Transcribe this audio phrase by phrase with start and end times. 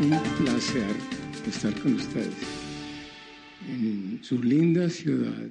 [0.00, 0.10] un
[0.44, 0.94] placer
[1.48, 2.34] estar con ustedes
[3.66, 5.48] en su linda ciudad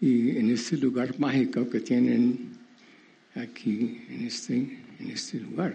[0.00, 2.50] y en este lugar mágico que tienen
[3.34, 5.74] aquí en este, en este lugar.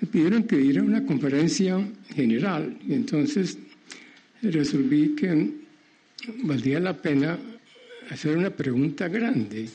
[0.00, 1.78] me pidieron que diera una conferencia
[2.14, 3.58] general y entonces
[4.42, 5.52] resolví que
[6.42, 7.38] valdría la pena
[8.10, 9.68] hacer una pregunta grande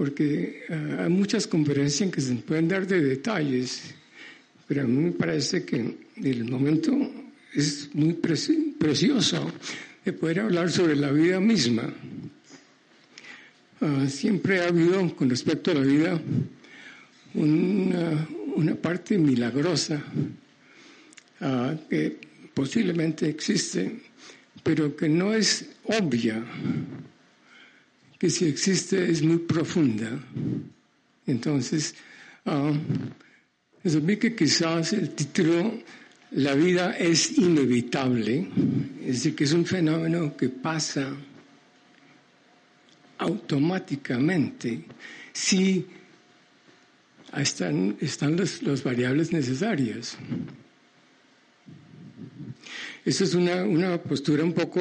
[0.00, 3.94] porque eh, hay muchas conferencias en que se pueden dar de detalles,
[4.66, 6.96] pero a mí me parece que el momento
[7.52, 9.52] es muy precioso
[10.02, 11.92] de poder hablar sobre la vida misma.
[13.82, 16.18] Ah, siempre ha habido, con respecto a la vida,
[17.34, 20.02] una, una parte milagrosa
[21.42, 22.16] ah, que
[22.54, 24.00] posiblemente existe,
[24.62, 26.42] pero que no es obvia
[28.20, 30.10] que si existe es muy profunda.
[31.26, 31.94] Entonces,
[32.44, 32.76] uh,
[33.82, 35.80] eso vi que quizás el título
[36.32, 38.46] La vida es inevitable,
[39.00, 41.10] es decir, que es un fenómeno que pasa
[43.18, 44.84] automáticamente
[45.32, 45.86] si
[47.36, 50.16] están, están las variables necesarias.
[53.04, 54.80] Esa es una, una postura un poco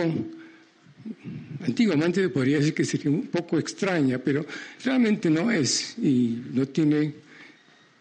[1.65, 4.45] antiguamente podría decir que sería un poco extraña, pero
[4.83, 7.13] realmente no es y no tiene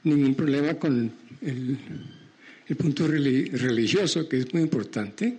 [0.05, 1.11] ningún problema con
[1.43, 1.79] el,
[2.77, 5.35] punto religioso, que es muy importante,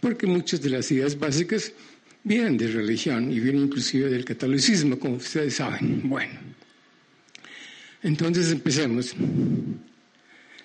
[0.00, 1.72] porque muchas de las ideas básicas
[2.22, 6.08] vienen de religión y vienen inclusive del catolicismo, como ustedes saben.
[6.08, 6.38] Bueno,
[8.02, 9.14] entonces empecemos.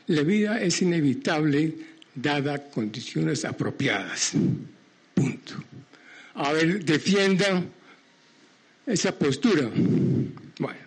[0.07, 1.73] La vida es inevitable
[2.13, 4.33] dada condiciones apropiadas.
[5.15, 5.68] Punto
[6.39, 7.69] a ver, defiendan
[8.87, 9.69] esa postura.
[10.57, 10.79] Bueno,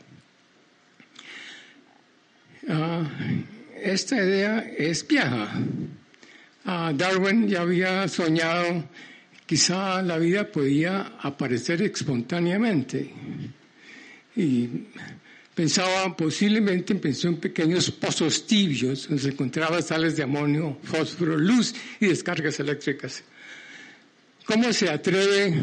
[2.69, 3.06] ah,
[3.83, 5.53] esta idea es vieja.
[6.64, 8.89] Ah, Darwin ya había soñado,
[9.45, 13.12] quizá la vida podía aparecer espontáneamente.
[14.35, 14.68] Y
[15.55, 22.07] pensaba posiblemente, en pequeños pozos tibios donde se encontraban sales de amonio, fósforo, luz y
[22.07, 23.23] descargas eléctricas.
[24.47, 25.55] ¿Cómo se atreve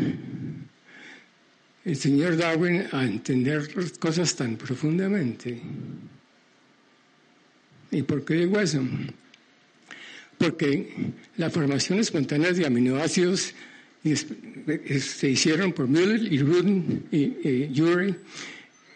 [1.83, 3.69] el señor Darwin a entender
[3.99, 5.59] cosas tan profundamente?
[7.91, 8.81] ¿Y por qué digo eso?
[10.37, 13.53] Porque la formación espontánea de aminoácidos
[14.03, 18.15] se hicieron por Miller y Rudin y, Urey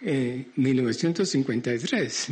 [0.02, 2.28] en 1953.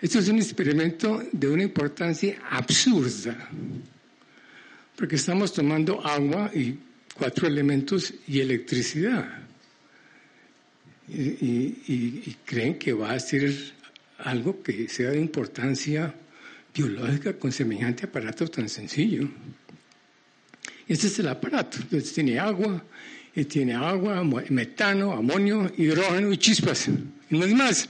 [0.00, 3.50] Esto es un experimento de una importancia absurda
[5.00, 6.78] porque estamos tomando agua y
[7.14, 9.26] cuatro elementos y electricidad.
[11.08, 13.50] Y, creen que va a ser
[14.18, 16.14] algo que sea de importancia
[16.74, 19.26] biológica con semejante aparato tan sencillo.
[20.86, 21.78] Este es el aparato.
[21.80, 22.84] Entonces tiene agua,
[23.34, 26.88] y tiene agua, metano, amonio, hidrógeno y chispas.
[27.30, 27.88] Y no es más.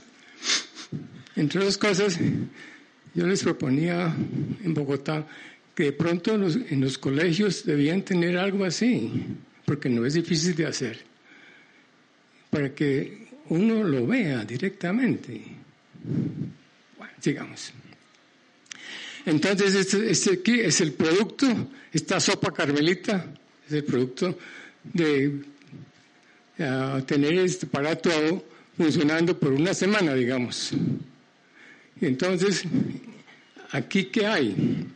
[1.35, 2.17] Entre otras cosas,
[3.13, 4.15] yo les proponía
[4.63, 5.27] en Bogotá
[5.75, 9.11] que de pronto en los, colegios debían tener algo así,
[9.65, 10.99] porque no es difícil de hacer,
[12.49, 15.41] para que uno lo vea directamente.
[16.97, 17.73] Bueno, sigamos.
[19.25, 21.47] Entonces, este, este, aquí es el producto,
[21.93, 23.33] esta sopa carmelita,
[23.67, 24.37] es el producto
[24.83, 25.41] de
[26.59, 28.09] ah, tener este aparato
[28.75, 30.71] funcionando por una semana, digamos.
[32.01, 32.63] Entonces,
[33.71, 34.87] ¿aquí qué hay?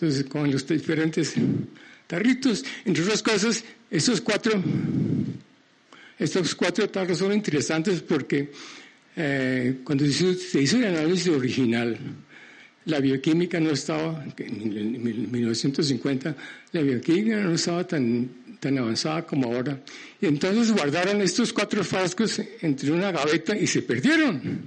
[0.00, 1.34] Entonces, con los diferentes
[2.06, 4.62] tarritos, entre otras cosas, estos cuatro,
[6.16, 8.52] estos cuatro tarros son interesantes porque
[9.16, 11.98] eh, cuando se hizo, el análisis original,
[12.84, 16.36] la bioquímica no estaba, en 1950,
[16.70, 18.30] la bioquímica no estaba tan,
[18.60, 19.82] tan avanzada como ahora.
[20.20, 24.60] Y entonces guardaron estos cuatro frascos entre una gaveta y se perdieron.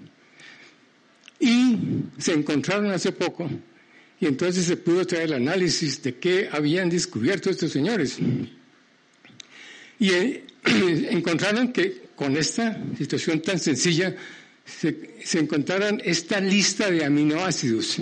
[1.40, 1.78] Y
[2.18, 3.50] se encontraron hace poco
[4.22, 8.20] y entonces se pudo traer el análisis de qué habían descubierto estos señores.
[9.98, 10.44] Y eh,
[11.10, 14.16] encontraron que con esta situación tan sencilla
[14.64, 17.98] se, se encontraron esta lista de aminoácidos.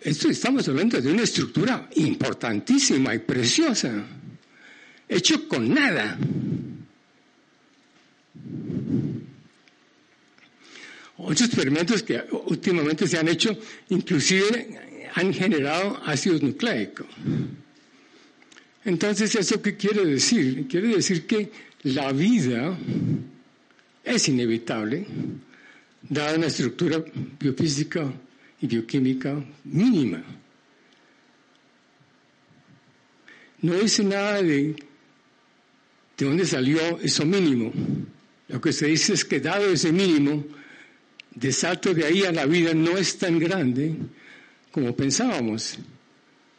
[0.00, 3.92] Esto estamos hablando de una estructura importantísima y preciosa,
[5.08, 6.16] hecho con nada.
[11.18, 13.56] Otros experimentos que últimamente se han hecho,
[13.88, 17.06] inclusive han generado ácidos nucleicos.
[18.84, 20.66] Entonces, ¿eso qué quiere decir?
[20.68, 21.50] Quiere decir que
[21.84, 22.76] la vida
[24.04, 25.06] es inevitable,
[26.02, 27.02] dada una estructura
[27.40, 28.12] biofísica
[28.60, 30.22] y bioquímica mínima.
[33.62, 34.76] No dice nada de
[36.16, 37.72] de dónde salió eso mínimo.
[38.48, 40.44] Lo que se dice es que dado ese mínimo,
[41.36, 43.94] de salto de ahí a la vida no es tan grande
[44.72, 45.78] como pensábamos.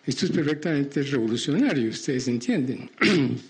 [0.06, 2.89] Esto es perfectamente revolucionario, ustedes entienden.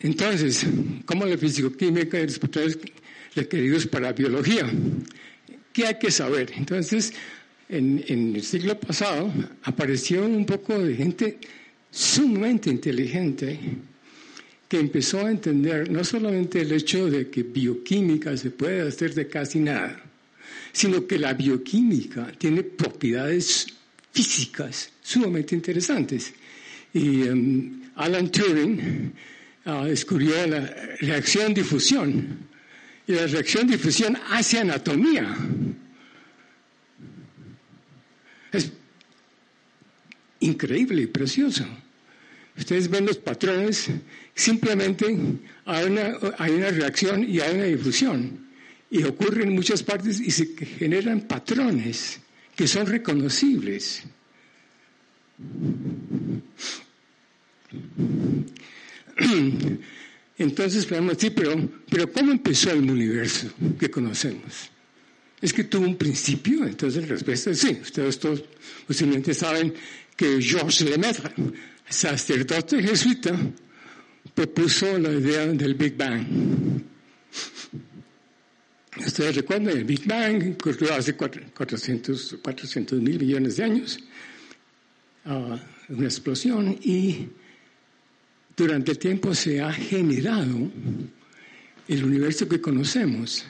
[0.00, 0.66] Entonces,
[1.04, 2.78] ¿cómo la fisicoquímica y los patrones
[3.34, 4.70] requeridos para biología?
[5.72, 6.52] ¿Qué hay que saber?
[6.56, 7.12] Entonces,
[7.68, 9.32] en, en, el siglo pasado
[9.62, 11.38] apareció un poco de gente
[11.90, 13.58] sumamente inteligente
[14.68, 19.28] que empezó a entender no solamente el hecho de que bioquímica se puede hacer de
[19.28, 20.02] casi nada,
[20.72, 23.66] sino que la bioquímica tiene propiedades
[24.12, 26.32] físicas sumamente interesantes.
[26.92, 29.12] Y um, Alan Turing
[29.66, 30.60] uh, descubrió la
[31.00, 32.46] reacción-difusión.
[33.06, 35.36] Y la reacción-difusión hace anatomía.
[38.50, 38.72] Es
[40.40, 41.64] increíble y precioso.
[42.58, 43.90] Ustedes ven los patrones,
[44.36, 45.06] simplemente
[45.64, 48.46] hay una, reacción y hay una difusión
[48.90, 52.20] y ocurre en muchas partes y se generan patrones
[52.54, 54.02] que son reconocibles.
[60.38, 61.56] Entonces podemos decir, pero,
[61.88, 63.48] pero ¿cómo empezó el universo
[63.78, 64.70] que conocemos?
[65.40, 66.66] ¿Es que tuvo un principio?
[66.66, 67.78] Entonces la respuesta es sí.
[67.80, 68.44] Ustedes todos
[68.86, 69.72] posiblemente saben
[70.14, 71.30] que Georges Lemaitre,
[71.88, 73.34] sacerdote jesuita,
[74.36, 76.26] propuso la idea del Big Bang.
[78.98, 83.98] Ustedes recuerdan, el Big Bang ocurrió hace 400, 400 mil millones de años,
[85.24, 85.56] uh,
[85.88, 87.28] una explosión, y
[88.54, 90.70] durante el tiempo se ha generado
[91.88, 93.46] el universo que conocemos.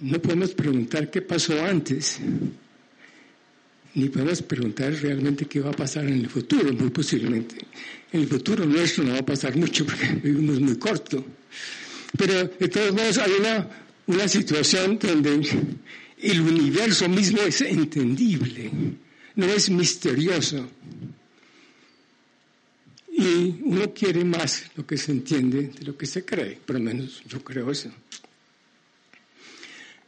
[0.00, 2.18] No podemos preguntar qué pasó antes,
[3.94, 7.56] ni podemos preguntar realmente qué va a pasar en el futuro, muy posiblemente.
[8.12, 11.24] En el futuro nuestro no va a pasar mucho porque vivimos muy corto.
[12.16, 13.68] Pero de todos modos hay una,
[14.06, 15.48] una situación donde
[16.18, 18.70] el universo mismo es entendible,
[19.36, 20.68] no es misterioso.
[23.12, 26.82] Y uno quiere más lo que se entiende de lo que se cree, por lo
[26.82, 27.90] menos yo creo eso.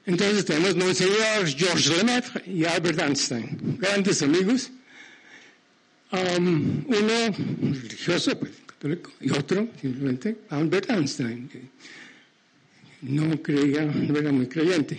[0.04, 4.70] Entonces tenemos Monseñor Georges Lemaitre y Albert Einstein, grandes amigos.
[6.10, 11.62] Um, uno religioso, pues, católico, y otro simplemente Albert Einstein, que
[13.02, 14.99] no creía, no era muy creyente.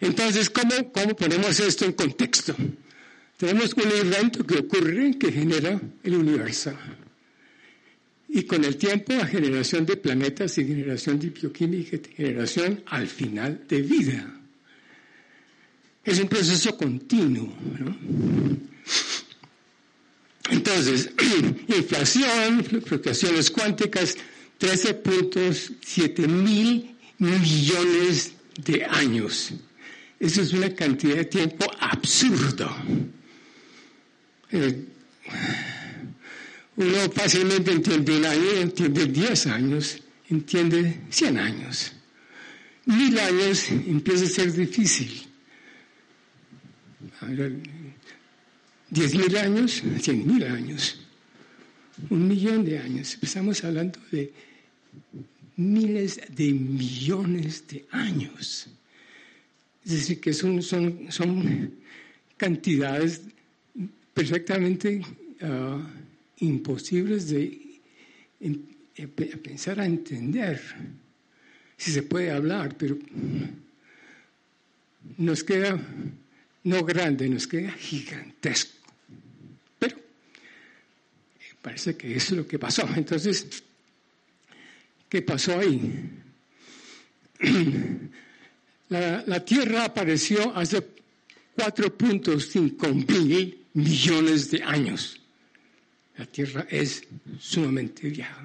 [0.00, 2.54] Entonces, ¿cómo, ¿cómo ponemos esto en contexto?
[3.36, 6.72] Tenemos un evento que ocurre que genera el universo.
[8.32, 13.08] Y con el tiempo, la generación de planetas y generación de bioquímica y generación al
[13.08, 14.40] final de vida.
[16.04, 17.52] Es un proceso continuo.
[17.78, 17.96] ¿no?
[20.50, 21.10] Entonces,
[21.68, 24.16] inflación, fluctuaciones cuánticas,
[24.60, 28.32] 13.7 mil millones
[28.64, 29.52] de años.
[30.18, 32.70] Eso es una cantidad de tiempo absurdo.
[34.52, 34.84] Eh,
[36.80, 41.92] uno fácilmente entiende un año, entiende 10 años, entiende 100 años.
[42.86, 45.26] Mil años empieza a ser difícil.
[48.90, 50.98] Diez mil años, cien mil años,
[52.08, 53.18] un millón de años.
[53.22, 54.32] Estamos hablando de
[55.56, 58.66] miles de millones de años.
[59.84, 61.74] Es decir, que son, son, son
[62.36, 63.20] cantidades
[64.14, 65.02] perfectamente
[65.42, 65.82] uh,
[66.40, 67.80] imposibles de
[69.42, 70.60] pensar a entender,
[71.76, 72.98] si se puede hablar, pero
[75.16, 75.78] nos queda
[76.64, 78.76] no grande, nos queda gigantesco.
[79.78, 79.96] Pero
[81.62, 82.86] parece que es lo que pasó.
[82.96, 83.62] Entonces,
[85.08, 86.10] ¿qué pasó ahí?
[88.90, 90.82] La, la Tierra apareció hace
[91.56, 95.20] 4.5 mil millones de años.
[96.16, 97.02] La Tierra es
[97.38, 98.36] sumamente vieja.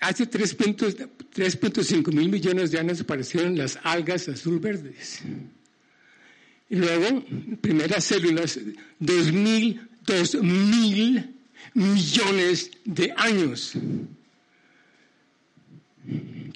[0.00, 5.20] Hace 3.5 mil millones de años aparecieron las algas azul verdes.
[6.70, 7.24] Y luego,
[7.60, 8.60] primeras células,
[9.00, 11.34] 2.000, 2.000
[11.74, 13.72] millones de años.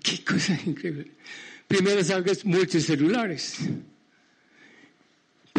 [0.03, 1.11] Qué cosa increíble.
[1.67, 3.59] Primeras algas multicelulares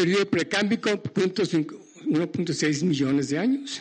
[0.04, 3.80] Periodo precámbico, 1.6 millones de años.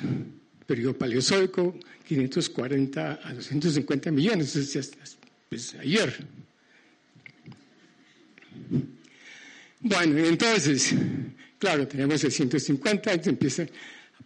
[0.69, 1.76] Periodo paleozoico,
[2.07, 4.93] 540 a 250 millones, es,
[5.49, 6.14] pues, ayer.
[9.81, 10.95] Bueno, entonces,
[11.59, 13.69] claro, tenemos el 150, empiezan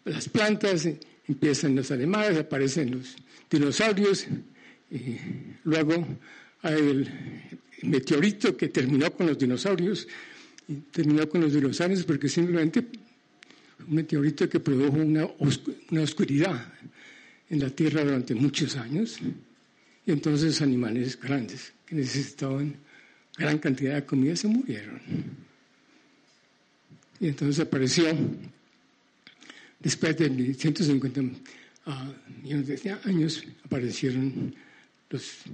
[0.04, 0.86] las plantas,
[1.26, 3.16] empiezan los animales, aparecen los
[3.50, 4.26] dinosaurios,
[5.64, 6.06] luego
[6.60, 7.10] hay el
[7.84, 10.06] meteorito que terminó con los dinosaurios,
[10.68, 12.84] y terminó con los dinosaurios porque simplemente
[13.86, 15.28] un meteorito que produjo una,
[15.90, 16.72] una oscuridad
[17.48, 19.18] en la Tierra durante muchos años,
[20.04, 22.76] y entonces animales grandes que necesitaban
[23.36, 25.00] gran cantidad de comida se murieron.
[27.20, 28.06] Y entonces apareció,
[29.80, 31.92] después de 150 uh,
[32.42, 34.54] millones de años, aparecieron
[35.10, 35.44] los,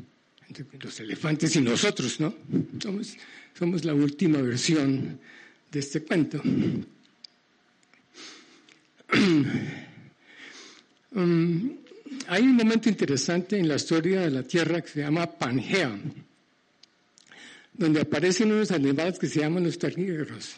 [0.80, 2.35] los elefantes y nosotros, ¿no?
[2.80, 3.16] Somos,
[3.59, 5.21] somos la última versión
[5.71, 6.42] de este cuento.
[11.14, 11.76] Um,
[12.26, 15.94] hay un momento interesante en la historia de la Tierra que se llama Pangea,
[17.75, 20.56] donde aparecen unos animales que se llaman los tardígrados.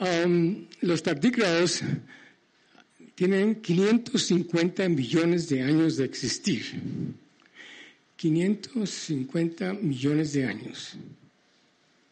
[0.00, 1.82] Um, los tardígrados
[3.14, 6.64] tienen 550 millones de años de existir.
[8.22, 10.92] 550 millones de años.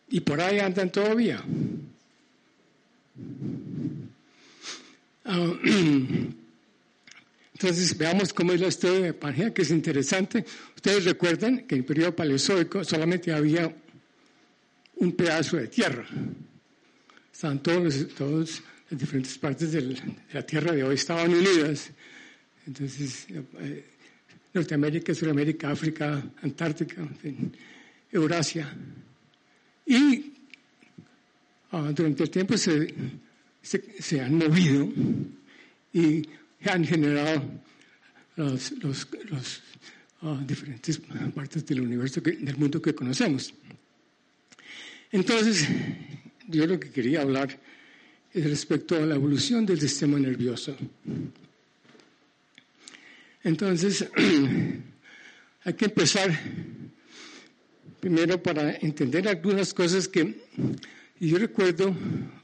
[0.08, 1.40] Y por ahí andan todavía.
[5.24, 5.52] Ah,
[7.54, 10.44] entonces veamos cómo es la historia de Pangea, que es interesante.
[10.74, 13.72] Ustedes recuerdan que en el periodo paleozoico solamente había
[14.96, 16.08] un pedazo de tierra.
[17.32, 19.96] Estaban todos, todas las diferentes partes de
[20.32, 21.92] la tierra de hoy estaban unidas.
[22.66, 23.26] Entonces,
[23.60, 23.84] eh,
[24.52, 27.06] Norteamérica, Sudamérica, África, Antártica,
[28.10, 28.74] Eurasia.
[29.86, 30.32] Y
[31.72, 32.92] ah, durante el tiempo se,
[33.62, 34.88] se, han movido
[35.92, 36.22] y
[36.64, 37.42] han generado
[38.36, 38.72] las
[40.22, 41.00] ah, diferentes
[41.34, 43.54] partes del universo, del mundo que conocemos.
[45.12, 45.66] Entonces,
[46.46, 47.58] yo lo que quería hablar
[48.32, 50.76] es respecto a la evolución del sistema nervioso.
[53.42, 54.06] Entonces,
[55.64, 56.38] hay que empezar
[58.00, 60.34] primero para entender algunas cosas que
[61.18, 61.94] yo recuerdo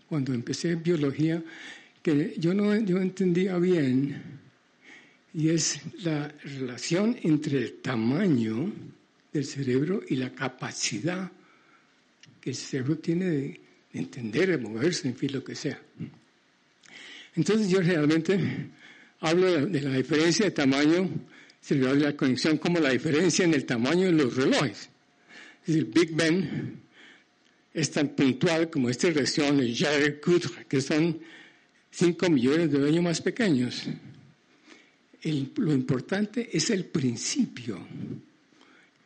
[0.08, 1.42] cuando empecé en biología
[2.02, 4.22] que yo no yo entendía bien
[5.34, 8.72] y es la relación entre el tamaño
[9.32, 11.30] del cerebro y la capacidad
[12.40, 13.60] que el cerebro tiene de
[13.92, 15.80] entender, de moverse, en fin, lo que sea.
[17.34, 18.38] Entonces yo realmente
[19.20, 21.08] hablo de la diferencia de tamaño
[21.60, 24.88] cerebral de la conexión como la diferencia en el tamaño de los relojes.
[25.66, 26.80] Es decir, Big Ben
[27.74, 31.18] es tan puntual como esta región, el Jare Coudre, que son
[31.90, 33.84] 5 millones de años más pequeños.
[35.56, 37.78] lo importante es el principio,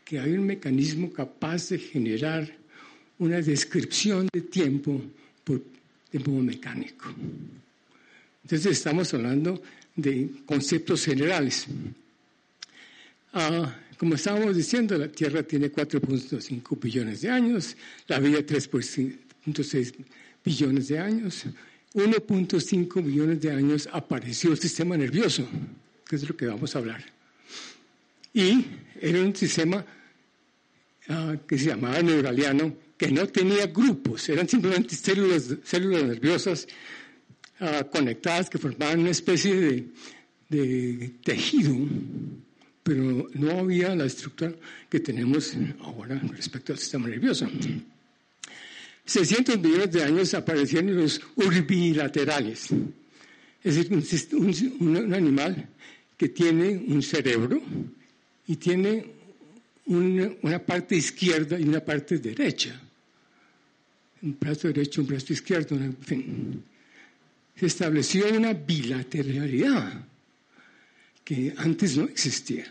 [0.05, 2.51] que hay un mecanismo capaz de generar
[3.19, 5.01] una descripción de tiempo
[5.45, 5.63] por
[6.11, 7.07] tiempo mecánico.
[8.43, 9.63] Entonces estamos hablando
[10.01, 11.67] de conceptos generales.
[13.33, 17.77] Ah, como estábamos diciendo, la Tierra tiene 4.5 billones de años,
[18.09, 19.95] la vida 3.6
[20.45, 21.45] billones de años,
[21.95, 25.47] 1.5 billones de años apareció el sistema nervioso,
[26.09, 27.05] que es lo que vamos a hablar.
[28.33, 28.65] Y
[29.01, 29.85] era un sistema
[31.09, 36.67] ah, que se llamaba neuraliano, que no tenía grupos, eran simplemente células, células nerviosas
[37.93, 39.85] Conectadas que formaban una especie
[40.49, 41.77] de, tejido,
[42.83, 44.55] pero no había la estructura
[44.89, 47.47] que tenemos ahora respecto al sistema nervioso.
[49.05, 52.69] 600 millones de años aparecieron los urbilaterales,
[53.63, 55.69] es decir, un, animal
[56.17, 57.61] que tiene un cerebro
[58.47, 59.05] y tiene
[59.85, 62.81] una, parte izquierda y una parte derecha.
[64.23, 66.65] Un brazo derecho, un brazo izquierdo, en fin
[67.61, 70.03] se estableció una bilateralidad
[71.23, 72.65] que antes no existía.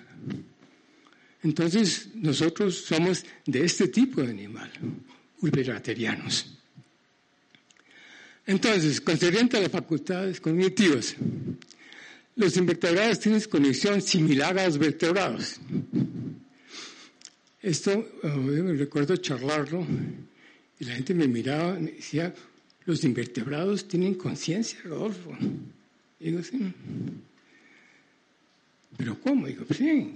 [1.44, 4.72] Entonces, nosotros somos de este tipo de animal,
[5.42, 6.58] bilaterianos.
[8.48, 11.16] Entonces, concerniente a las facultades cognitivas,
[12.36, 15.58] los invertebrados tienen conexión similar a los vertebrados.
[17.62, 17.92] Esto,
[18.24, 19.86] eh, me recuerdo charlarlo,
[20.80, 22.34] y la gente me miraba y decía,
[22.90, 25.38] los invertebrados tienen conciencia, Rodolfo.
[26.20, 26.74] Digo, sí.
[28.98, 29.46] ¿Pero cómo?
[29.46, 30.12] Digo, sí,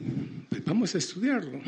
[0.50, 1.62] pues vamos a estudiarlo.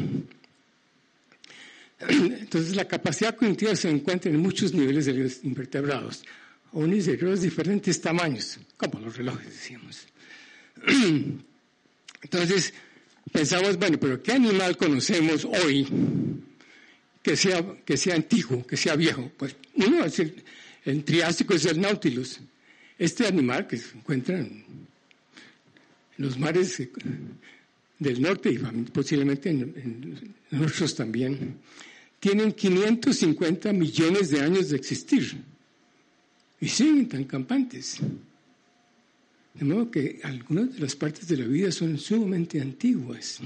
[2.09, 6.23] Entonces, la capacidad cognitiva se encuentra en muchos niveles de los invertebrados,
[6.73, 10.07] de diferentes tamaños, como los relojes, decíamos.
[12.23, 12.73] Entonces,
[13.31, 15.87] pensamos, bueno, pero ¿qué animal conocemos hoy
[17.21, 19.31] que sea, que sea antiguo, que sea viejo?
[19.37, 20.43] Pues uno es el,
[20.85, 22.39] el Triásico es el Nautilus.
[22.97, 24.63] Este animal que se encuentra en
[26.17, 26.81] los mares
[27.99, 31.57] del norte y posiblemente en, nuestros también,
[32.19, 35.35] tienen 550 millones de años de existir
[36.61, 37.97] y siguen tan campantes.
[39.53, 43.39] De modo que algunas de las partes de la vida son sumamente antiguas.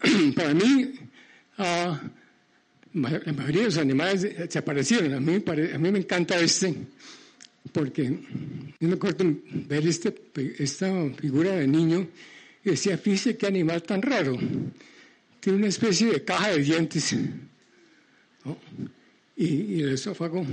[0.34, 0.92] Para mí,
[1.58, 2.00] ah,
[2.94, 5.14] la mayoría de los animales desaparecieron.
[5.14, 6.74] A mí, a mí me encanta este,
[7.72, 8.18] porque
[8.80, 9.24] yo me acuerdo
[9.68, 10.14] ver este,
[10.58, 12.08] esta figura de niño
[12.64, 14.38] y decía, fíjese qué animal tan raro.
[15.40, 17.16] Tiene una especie de caja de dientes
[19.36, 20.44] y, y el esófago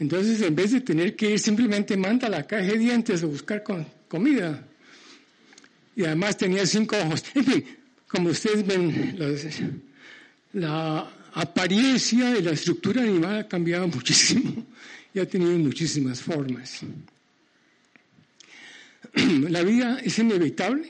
[0.00, 3.64] entonces, en vez de tener que ir, simplemente manda la caja de dientes a buscar
[4.06, 4.64] comida.
[5.96, 7.24] Y además tenía cinco ojos.
[7.34, 7.64] En fin,
[8.06, 9.18] como ustedes ven,
[10.52, 14.66] la apariencia y la estructura animal ha cambiado muchísimo
[15.14, 16.80] y ha tenido muchísimas formas.
[19.48, 20.88] La vida es inevitable,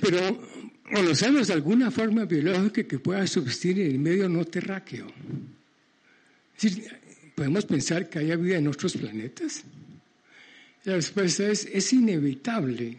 [0.00, 0.48] pero
[0.90, 5.06] conocemos alguna forma biológica que pueda subsistir en el medio no terráqueo
[7.34, 9.62] ¿podemos pensar que haya vida en otros planetas?
[10.84, 12.96] La respuesta es, es inevitable.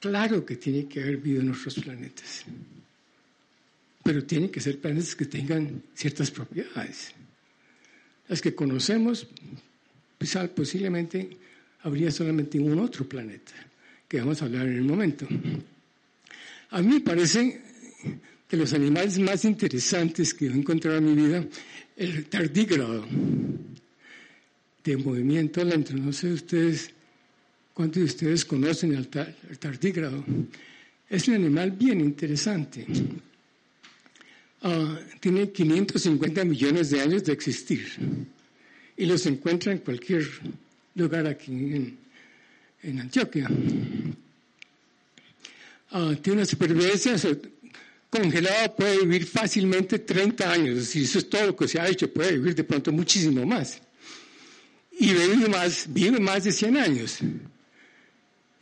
[0.00, 2.44] Claro que tiene que haber vida en otros planetas.
[4.08, 7.12] Pero tienen que ser planetas que tengan ciertas propiedades.
[8.26, 9.28] Las que conocemos,
[10.16, 11.28] pues, posiblemente
[11.82, 13.52] habría solamente un otro planeta,
[14.08, 15.28] que vamos a hablar en el momento.
[16.70, 17.60] A mí me parece
[18.48, 21.44] que los animales más interesantes que he encontrado en mi vida
[21.94, 23.04] el tardígrado
[24.84, 25.92] de movimiento lento.
[25.92, 26.92] No sé ustedes,
[27.74, 29.06] cuántos de ustedes conocen el,
[29.58, 30.24] tardígrado.
[31.10, 32.86] Es un animal bien interesante.
[34.62, 37.86] Ah, tiene 550 millones de años de existir
[38.96, 40.28] y los encuentra en cualquier
[40.96, 41.52] lugar aquí
[42.82, 43.48] en, Antioquia.
[45.90, 47.16] Ah, tiene una supervivencia
[48.10, 52.12] congelado puede vivir fácilmente 30 años, y eso es todo lo que se ha hecho,
[52.12, 53.80] puede vivir de pronto muchísimo más.
[54.98, 57.18] Y vive más, vive más de 100 años.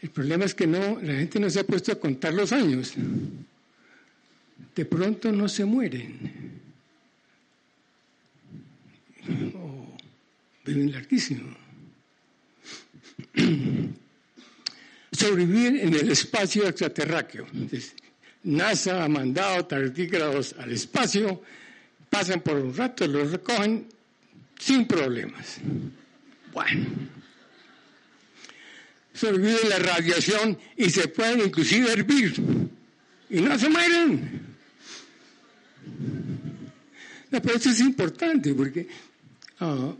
[0.02, 2.94] El problema es que no, la gente no se ha puesto a contar los años.
[4.76, 6.60] De pronto no se mueren.
[9.54, 9.96] O
[10.66, 11.56] viven larguísimo.
[15.12, 17.46] Sobreviven en el espacio extraterráqueo.
[18.42, 21.42] NASA ha mandado tardígrados al espacio,
[22.10, 23.88] pasan por un rato, los recogen
[24.58, 25.56] sin problemas.
[26.52, 26.86] Bueno,
[29.14, 32.34] sobreviven la radiación y se pueden inclusive hervir
[33.30, 34.55] y no se mueren.
[37.30, 38.86] No, pero eso es importante porque
[39.60, 39.92] ah,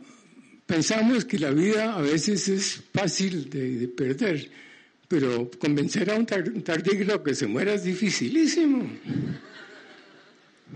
[0.67, 4.51] pensamos que la vida a veces es fácil de perder
[5.09, 8.91] pero convencer a un tardígrado que se muera es dificilísimo.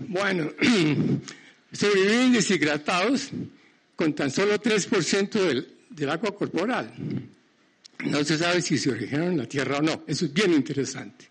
[0.07, 0.51] Bueno,
[1.71, 3.29] sobreviven deshidratados
[3.95, 6.93] con tan solo 3% del, del agua corporal.
[8.05, 10.03] No se sabe si se originaron en la Tierra o no.
[10.07, 11.25] Eso es bien interesante.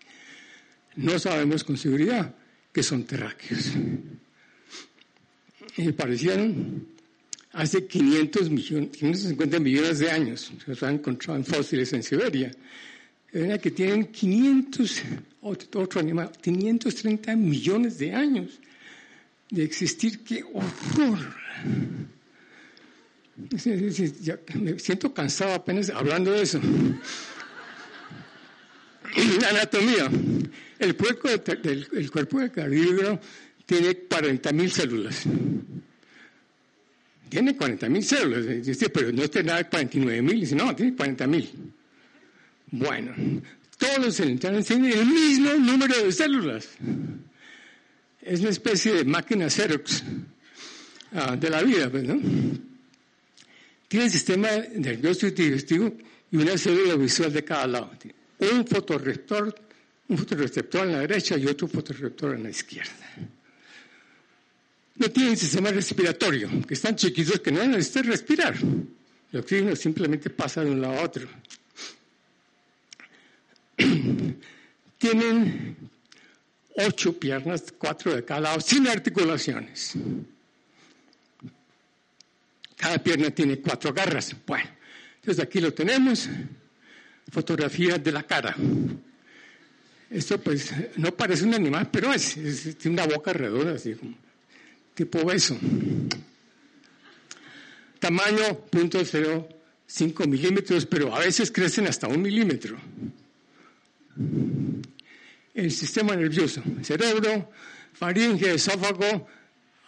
[0.95, 2.33] No sabemos con seguridad
[2.71, 3.71] que son terráqueos.
[5.77, 6.87] Y aparecieron
[7.53, 10.51] hace 500 millones, 550 millones de años.
[10.65, 12.51] Se han encontrado en fósiles en Siberia
[13.31, 15.01] que tienen 500,
[15.41, 18.59] otro animal, 530 millones de años
[19.49, 20.19] de existir.
[20.23, 21.35] ¡Qué horror!
[24.55, 26.59] me siento cansado apenas hablando de eso.
[29.49, 30.11] Anatomía.
[30.77, 33.19] El cuerpo, del, el cuerpo del cardiólogo
[33.71, 35.23] tiene 40.000 células.
[37.29, 40.55] Tiene 40.000 células, pero no de 49.000.
[40.57, 41.49] No, tiene 40.000.
[42.71, 43.13] Bueno,
[43.77, 46.67] todos los cementerios tienen el mismo número de células.
[48.21, 50.03] Es una especie de máquina Xerox
[51.13, 52.19] ah, de la vida, pues, ¿no?
[53.87, 55.95] Tiene el sistema nervioso y digestivo
[56.29, 57.91] y una célula visual de cada lado.
[58.51, 59.55] Un fotorreceptor,
[60.09, 62.91] un fotorreceptor en la derecha y otro fotorreceptor en la izquierda.
[65.01, 68.53] No tienen sistema respiratorio, que están chiquitos que no necesitan respirar.
[69.31, 71.27] El oxígeno simplemente pasa de un lado a otro.
[74.99, 75.75] tienen
[76.77, 79.93] ocho piernas, cuatro de cada lado, sin articulaciones.
[82.77, 84.35] Cada pierna tiene cuatro garras.
[84.45, 84.69] Bueno,
[85.15, 86.29] entonces aquí lo tenemos,
[87.31, 88.55] fotografía de la cara.
[90.11, 92.35] Esto pues no parece un animal, pero es,
[92.77, 94.15] tiene una boca redonda, así como
[95.01, 95.57] tipo beso.
[97.99, 102.77] Tamaño 0.05 milímetros, pero a veces crecen hasta un milímetro.
[105.55, 107.49] El sistema nervioso, cerebro,
[107.93, 109.27] faringe, esófago,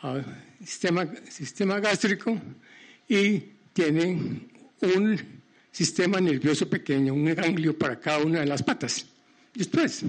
[0.02, 0.21] ah,
[0.60, 2.41] sistema, sistema gástrico
[3.08, 3.39] y
[3.71, 4.49] tienen
[4.82, 5.19] un
[5.71, 9.06] sistema nervioso pequeño, un ganglio para cada una de las patas.
[9.54, 10.04] Después,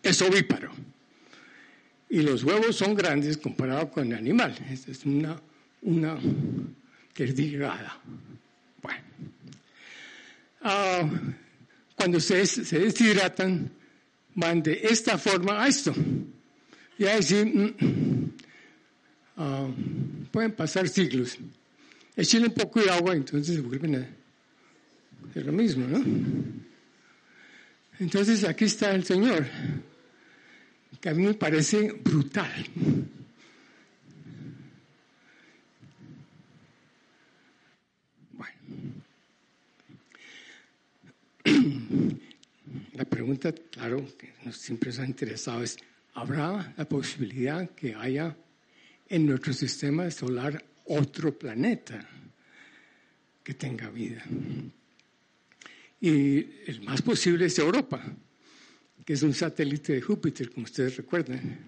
[0.00, 0.89] es ovíparo.
[2.10, 4.52] Y los huevos son grandes comparado con el animal.
[4.68, 5.40] Esta es una,
[5.82, 6.18] una
[7.14, 8.00] desdigada.
[8.82, 9.00] Bueno.
[10.62, 11.08] Ah,
[11.94, 13.70] cuando se, se, deshidratan,
[14.34, 15.94] van de esta forma a esto.
[16.98, 18.30] Y así mm,
[19.36, 19.68] ah,
[20.32, 21.38] pueden pasar siglos.
[22.16, 24.08] Echen un poco de agua, entonces se vuelven a
[25.30, 26.04] hacer lo mismo, ¿no?
[28.00, 29.46] Entonces aquí está el Señor
[30.98, 32.66] que a mí me parece brutal.
[38.32, 38.54] Bueno,
[42.94, 45.78] la pregunta, claro, que nos siempre nos ha interesado es,
[46.14, 48.36] ¿habrá la posibilidad que haya
[49.08, 52.06] en nuestro sistema solar otro planeta
[53.42, 54.24] que tenga vida?
[56.00, 58.02] Y el más posible es Europa
[59.12, 61.58] es un satélite de Júpiter, como ustedes recuerdan.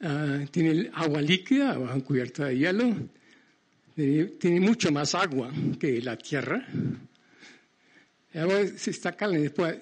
[0.00, 2.96] Ah, tiene agua líquida, abajo cubierta de hielo,
[3.94, 6.66] tiene mucho más agua que la Tierra.
[8.32, 9.16] El agua está,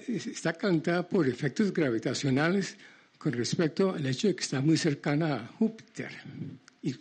[0.08, 2.76] está calentada por efectos gravitacionales
[3.18, 6.10] con respecto al hecho de que está muy cercana a Júpiter
[6.82, 6.94] y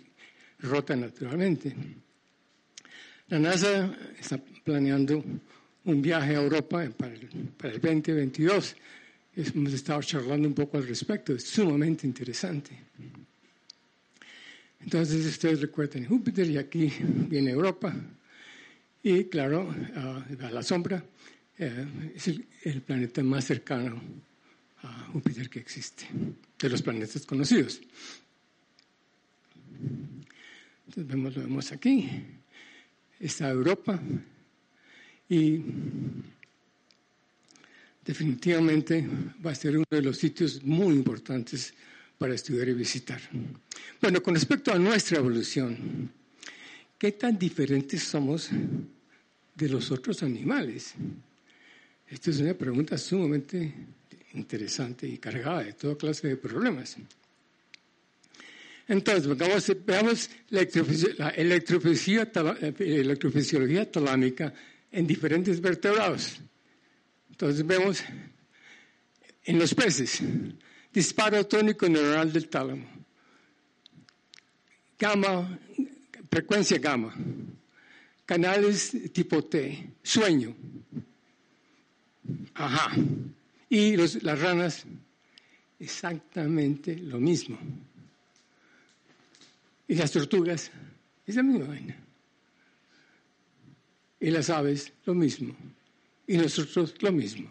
[0.60, 1.74] rota naturalmente.
[3.30, 5.24] La NASA está planeando
[5.88, 8.76] un viaje a Europa para el, para el 2022.
[9.36, 12.72] Hemos estado charlando un poco al respecto, es sumamente interesante.
[14.82, 16.92] Entonces ustedes recuerdan Júpiter y aquí
[17.30, 17.94] viene Europa.
[19.02, 21.04] Y claro, a la sombra
[21.58, 24.02] eh, es el, planeta más cercano
[24.84, 26.06] a Júpiter que existe,
[26.60, 27.80] de los planetas conocidos.
[30.88, 32.10] Entonces vemos, lo vemos aquí.
[33.20, 34.00] Está Europa,
[35.30, 35.62] y
[38.06, 39.06] definitivamente
[39.46, 41.74] va a ser uno de los sitios muy importantes
[42.18, 43.20] para estudiar y visitar.
[44.02, 46.10] Bueno, con respecto a nuestra evolución,
[46.98, 48.50] ¿qué tan diferentes somos
[49.56, 50.94] de los otros animales?
[52.08, 53.74] Esta es una pregunta sumamente
[54.34, 56.96] interesante y cargada de toda clase de problemas.
[58.88, 59.28] Entonces,
[59.86, 60.62] veamos la
[61.32, 64.54] electrofisiología talámica
[64.92, 66.40] en diferentes vertebrados.
[67.30, 68.04] Entonces vemos
[69.44, 70.22] en los peces,
[70.92, 72.86] disparo tónico neuronal del tálamo,
[74.98, 75.60] gamma,
[76.30, 77.14] frecuencia gamma,
[78.26, 80.56] canales tipo T, sueño.
[82.56, 82.96] Ajá.
[83.70, 84.86] Y las ranas,
[85.80, 87.58] exactamente lo mismo.
[89.88, 90.72] Y las tortugas,
[91.26, 92.07] es la misma vaina.
[94.20, 95.56] Y las aves lo mismo.
[96.26, 97.50] Y nosotros lo mismo.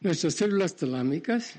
[0.00, 1.54] Nuestras células talámicas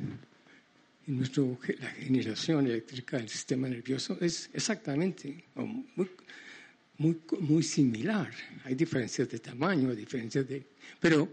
[1.07, 1.43] y nuestra,
[1.79, 6.09] la generación eléctrica del sistema nervioso es exactamente muy,
[6.97, 8.31] muy, muy similar.
[8.65, 10.65] Hay diferencias de tamaño, diferencias de...
[10.99, 11.29] Pero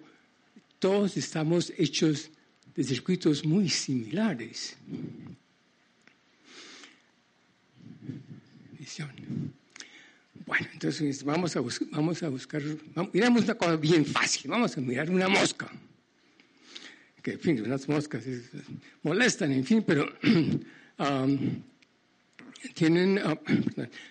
[0.79, 2.31] todos estamos hechos
[2.75, 4.77] de circuitos muy similares.
[8.79, 9.55] Visión.
[10.47, 12.63] Bueno, entonces vamos a, vamos a buscar,
[13.13, 15.71] miramos una cosa bien fácil, vamos a mirar una mosca.
[17.23, 18.25] Que, en fin, unas moscas
[19.03, 20.07] molestan, en fin, pero
[22.75, 23.39] tienen, uh,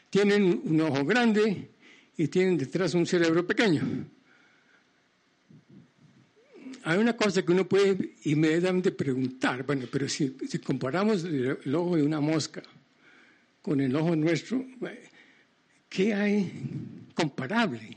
[0.10, 1.70] tienen un ojo grande
[2.18, 4.08] y tienen detrás un cerebro pequeño.
[6.86, 11.96] Hay una cosa que uno puede inmediatamente preguntar, bueno, pero si, si comparamos el, ojo
[11.96, 12.64] de una mosca
[13.62, 14.66] con el ojo nuestro,
[15.94, 16.52] ¿qué hay
[17.14, 17.96] comparable?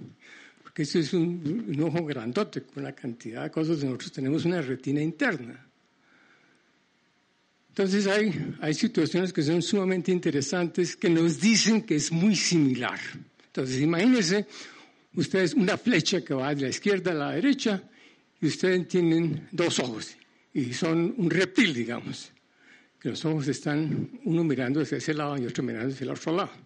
[0.62, 3.82] Porque eso es un, ojo grandote con la cantidad de cosas.
[3.82, 5.66] Nosotros tenemos una retina interna.
[7.70, 12.98] Entonces hay, hay situaciones que son sumamente interesantes que nos dicen que es muy similar.
[13.46, 14.46] Entonces imagínense
[15.14, 17.82] ustedes una flecha que va de la izquierda a la derecha
[18.40, 20.16] y ustedes tienen dos ojos
[20.52, 22.32] y son un reptil, digamos,
[23.06, 26.65] los ojos están uno mirando hacia ese lado y otro mirando hacia el otro lado.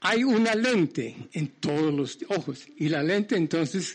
[0.00, 3.94] Hay una lente en todos los ojos y la lente entonces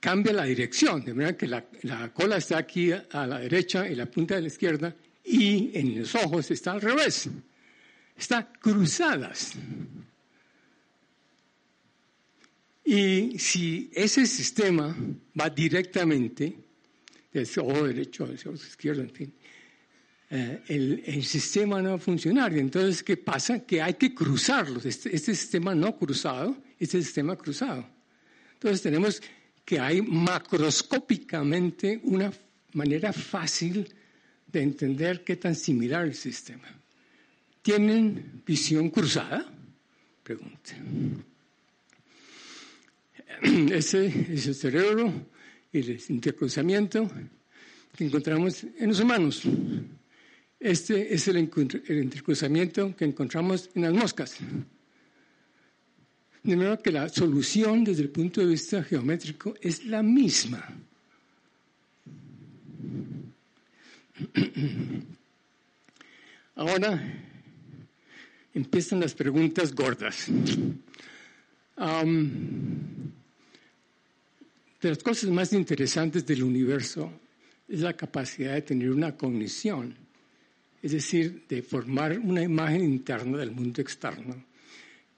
[0.00, 3.94] cambia la dirección, de manera que la, la cola está aquí a la derecha y
[3.94, 4.94] la punta de la izquierda
[5.24, 7.28] y en los ojos está al revés,
[8.16, 9.52] está cruzadas.
[12.84, 14.96] Y si ese sistema
[15.38, 16.56] va directamente,
[17.30, 19.34] del ojo derecho al ojo izquierdo, en fin,
[20.30, 22.56] eh, el, el, sistema no va a funcionar.
[22.56, 23.60] Entonces, ¿qué pasa?
[23.60, 24.84] Que hay que cruzarlos.
[24.84, 27.88] Este, este, sistema no cruzado, este sistema cruzado.
[28.54, 29.22] Entonces, tenemos
[29.64, 32.30] que hay macroscópicamente una
[32.74, 33.88] manera fácil
[34.46, 36.68] de entender qué tan similar el sistema.
[37.62, 39.50] ¿Tienen visión cruzada?
[40.22, 40.74] Pregunta.
[43.72, 45.12] Ese es el cerebro
[45.72, 47.10] y el intercruzamiento
[47.96, 49.42] que encontramos en los humanos.
[50.60, 54.36] Este es el, intercruzamiento que encontramos en las moscas.
[56.42, 60.64] De manera que la solución desde el punto de vista geométrico es la misma.
[66.56, 67.00] Ahora
[68.52, 70.28] empiezan las preguntas gordas
[74.80, 77.12] de las cosas más interesantes del universo
[77.68, 79.94] es la capacidad de tener una cognición,
[80.82, 84.44] es decir, de formar una imagen interna del mundo externo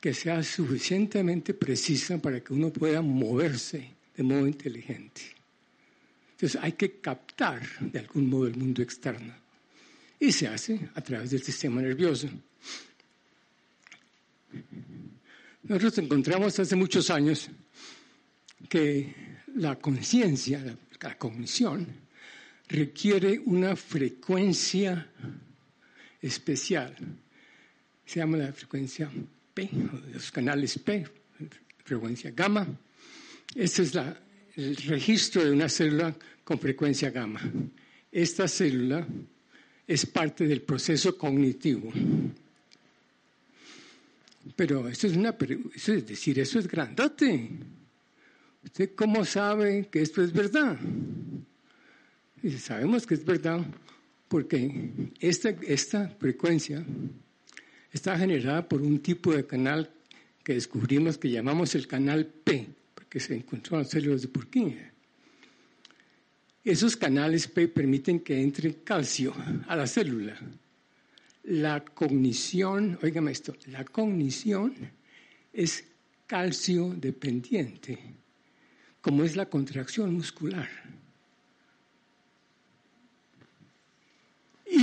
[0.01, 5.21] que sea suficientemente precisa para que uno pueda moverse de modo inteligente.
[6.33, 9.35] Entonces hay que captar de algún modo el mundo externo
[10.19, 12.29] y se hace a través del sistema nervioso.
[15.65, 17.51] Nosotros encontramos hace muchos años
[18.69, 19.15] que
[19.57, 20.65] la conciencia,
[21.01, 21.87] la, cognición,
[22.69, 25.11] requiere una frecuencia
[26.21, 26.95] especial.
[28.05, 29.11] Se llama la frecuencia
[29.55, 29.69] P,
[30.13, 31.07] los canales P,
[31.85, 32.67] frecuencia gamma.
[33.55, 33.95] Este es
[34.57, 37.41] el registro de una célula con frecuencia gamma.
[38.11, 39.07] Esta célula
[39.87, 41.93] es parte del proceso cognitivo.
[44.57, 45.37] Pero eso es una,
[45.75, 47.51] eso es decir, eso es grandote.
[48.65, 50.79] ¿Usted cómo sabe que esto es verdad?
[52.43, 53.65] Dice, sabemos que es verdad
[54.31, 56.85] porque esta, esta frecuencia
[57.91, 59.91] está generada por un tipo de canal
[60.45, 64.93] que descubrimos que llamamos el canal P, porque se encontró en las células de Purkinje.
[66.63, 69.35] Esos canales P permiten que entre calcio
[69.67, 70.39] a la célula.
[71.43, 74.77] La cognición, oígame esto, la cognición
[75.53, 75.83] es
[76.29, 77.99] calcio dependiente
[79.01, 80.69] como es la contracción muscular.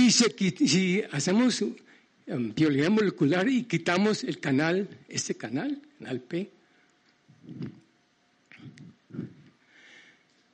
[0.08, 6.50] Y si, hacemos um, biología molecular y quitamos el canal, este canal, canal P,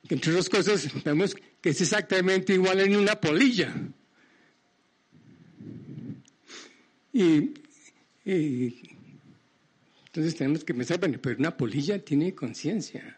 [0.09, 3.73] entre otras cosas vemos que es exactamente igual en una polilla.
[7.13, 7.53] Y,
[8.25, 13.17] entonces tenemos que pensar, bueno, pero una polilla tiene conciencia.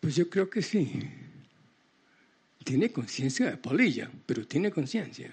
[0.00, 0.90] Pues yo creo que sí.
[2.68, 5.30] Tiene conciencia de polilla, pero tiene conciencia.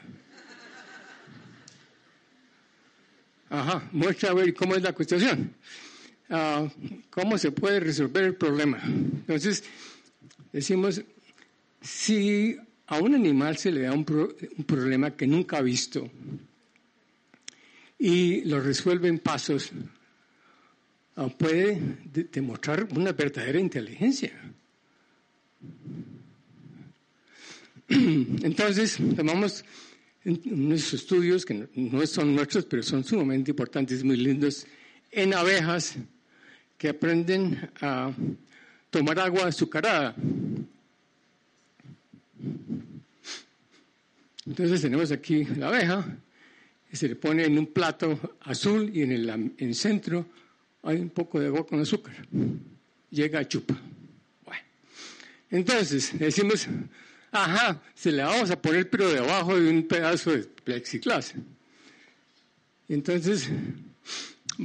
[3.50, 5.54] Ajá, muestra a ver cómo es la cuestión.
[6.30, 6.66] Ah,
[7.10, 8.80] ¿Cómo se puede resolver el problema?
[8.86, 9.66] Entonces,
[10.54, 11.02] decimos,
[11.82, 12.56] si
[12.88, 14.06] a un animal se le da un,
[14.58, 16.10] un problema que nunca ha visto
[18.00, 19.72] y lo resuelve en pasos
[21.18, 21.80] Ah, puede
[22.32, 24.32] demostrar una verdadera inteligencia.
[27.90, 29.64] Entonces, tomamos
[30.26, 34.66] unos estudios que no son nuestros, pero son sumamente importantes, muy lindos,
[35.12, 35.96] en abejas
[36.78, 38.12] que aprenden a
[38.90, 40.16] tomar agua azucarada.
[44.46, 46.18] Entonces tenemos aquí la abeja,
[46.90, 50.26] que se le pone en un plato azul y en el, en el centro
[50.84, 52.16] hay un poco de agua con azúcar.
[53.10, 53.80] Llega a chupa.
[54.46, 54.62] Bueno.
[55.50, 56.68] Entonces, decimos,
[57.36, 61.34] ajá, se le vamos a poner pero debajo de un pedazo de plexiglas.
[62.88, 63.50] Entonces,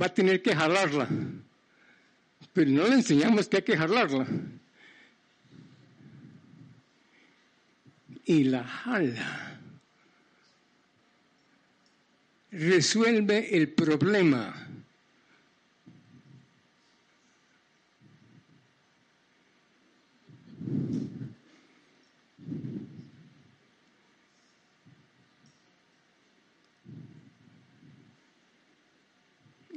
[0.00, 1.08] va a tener que jalarla.
[2.52, 4.26] Pero no le enseñamos que hay que jalarla.
[8.24, 9.58] Y la jala.
[12.52, 14.69] Resuelve el problema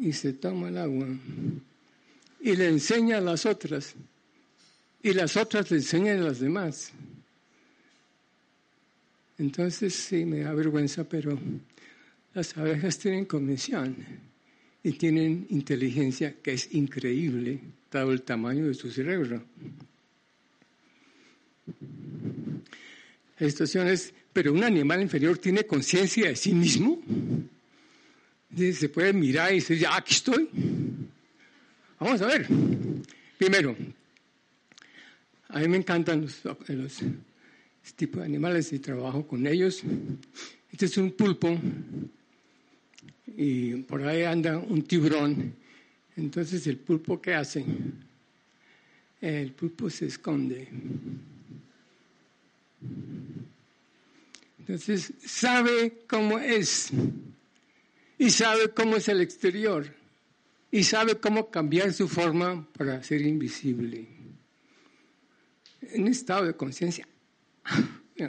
[0.03, 1.07] y se toma el agua
[2.41, 3.95] y le enseña a las otras
[5.01, 6.91] y las otras le enseñan a las demás.
[9.37, 11.39] Entonces sí me da vergüenza, pero
[12.33, 13.95] las abejas tienen convención
[14.83, 19.41] y tienen inteligencia que es increíble, dado el tamaño de su cerebro.
[23.39, 27.01] La situación es, pero un animal inferior tiene conciencia de sí mismo.
[28.55, 30.47] Se puede mirar y decir, ya aquí estoy.
[31.99, 32.47] Vamos a ver.
[33.37, 33.75] Primero,
[35.49, 36.99] a mí me encantan los, los
[37.95, 39.81] tipos de animales y trabajo con ellos.
[40.71, 41.59] Este es un pulpo
[43.35, 45.55] y por ahí anda un tiburón.
[46.15, 47.65] Entonces, ¿el pulpo qué hace?
[49.19, 50.67] El pulpo se esconde.
[54.59, 56.91] Entonces, sabe cómo es
[58.23, 59.86] y sabe cómo es el exterior
[60.71, 64.07] y sabe cómo cambiar su forma para ser invisible.
[65.81, 67.05] En estado de conciencia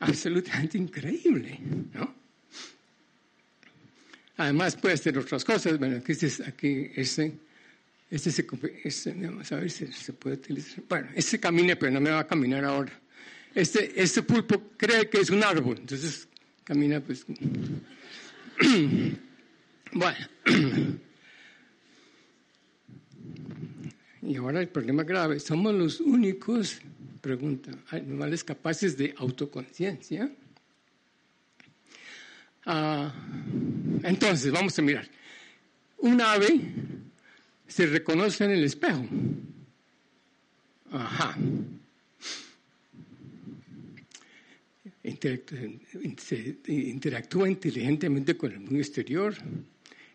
[0.00, 1.56] absolutamente increíble,
[1.94, 2.12] ¿no?
[4.38, 5.78] Además puede hacer otras cosas.
[5.78, 7.38] Bueno, aquí, este, aquí este,
[8.10, 8.44] este, se,
[8.82, 10.82] este, vamos a ver si se puede utilizar.
[10.88, 12.92] Bueno, este camina, pero no me va a caminar ahora.
[13.54, 16.26] Este, este pulpo cree que es un árbol, entonces
[16.64, 17.24] camina pues...
[19.92, 20.18] bueno.
[24.22, 26.80] y ahora el problema grave, somos los únicos,
[27.20, 30.30] pregunta, animales capaces de autoconciencia.
[32.66, 33.12] Ah,
[34.02, 35.08] entonces, vamos a mirar.
[35.98, 36.60] Un ave
[37.66, 39.06] se reconoce en el espejo.
[40.90, 41.36] Ajá.
[46.66, 49.34] interactúa inteligentemente con el mundo exterior,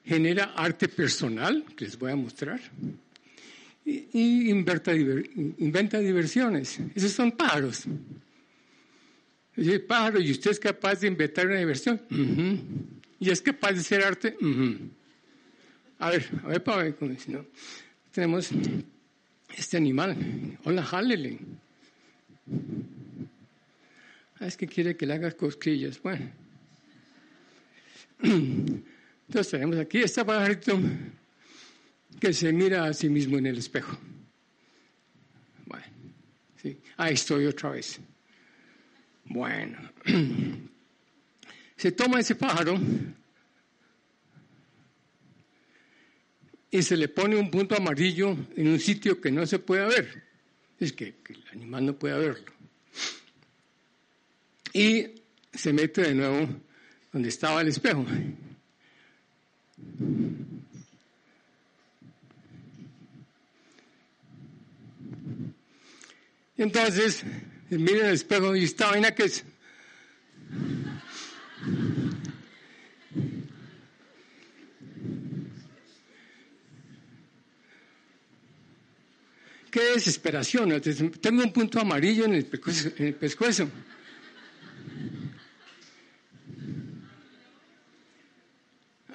[0.06, 2.60] genera arte personal, que les voy a mostrar,
[3.86, 6.80] y, inventa, inventa, diversiones.
[6.96, 7.84] Esos son pájaros.
[9.56, 12.02] Dice, pájaro, ¿y usted es capaz de inventar una diversión?
[13.20, 14.38] ¿Y es capaz de hacer arte?
[16.00, 17.46] A ver, a ver, para ver, si no.
[18.12, 18.50] Tenemos
[19.56, 20.58] este animal.
[20.64, 21.40] Hola, jálele.
[24.40, 26.02] Ah, es que quiere que le hagas cosquillas.
[26.02, 26.32] Bueno.
[29.28, 30.80] Entonces tenemos aquí este pajarito
[32.20, 33.98] que se mira a sí mismo en el espejo.
[35.66, 35.86] Bueno,
[36.62, 36.78] sí.
[36.98, 38.00] Ahí estoy otra vez.
[39.26, 39.78] Bueno.
[41.76, 42.80] Se toma ese pájaro
[46.72, 50.24] y se le pone un punto amarillo en un sitio que no se puede ver.
[50.80, 52.54] Es que el animal no puede verlo
[54.74, 55.06] y
[55.54, 56.50] se mete de nuevo
[57.12, 58.06] donde estaba el espejo.
[66.58, 67.24] Entonces,
[67.70, 69.44] mira el espejo y esta vaina que es.
[79.70, 80.80] Qué desesperación.
[81.20, 83.68] Tengo un punto amarillo En el pescuezo.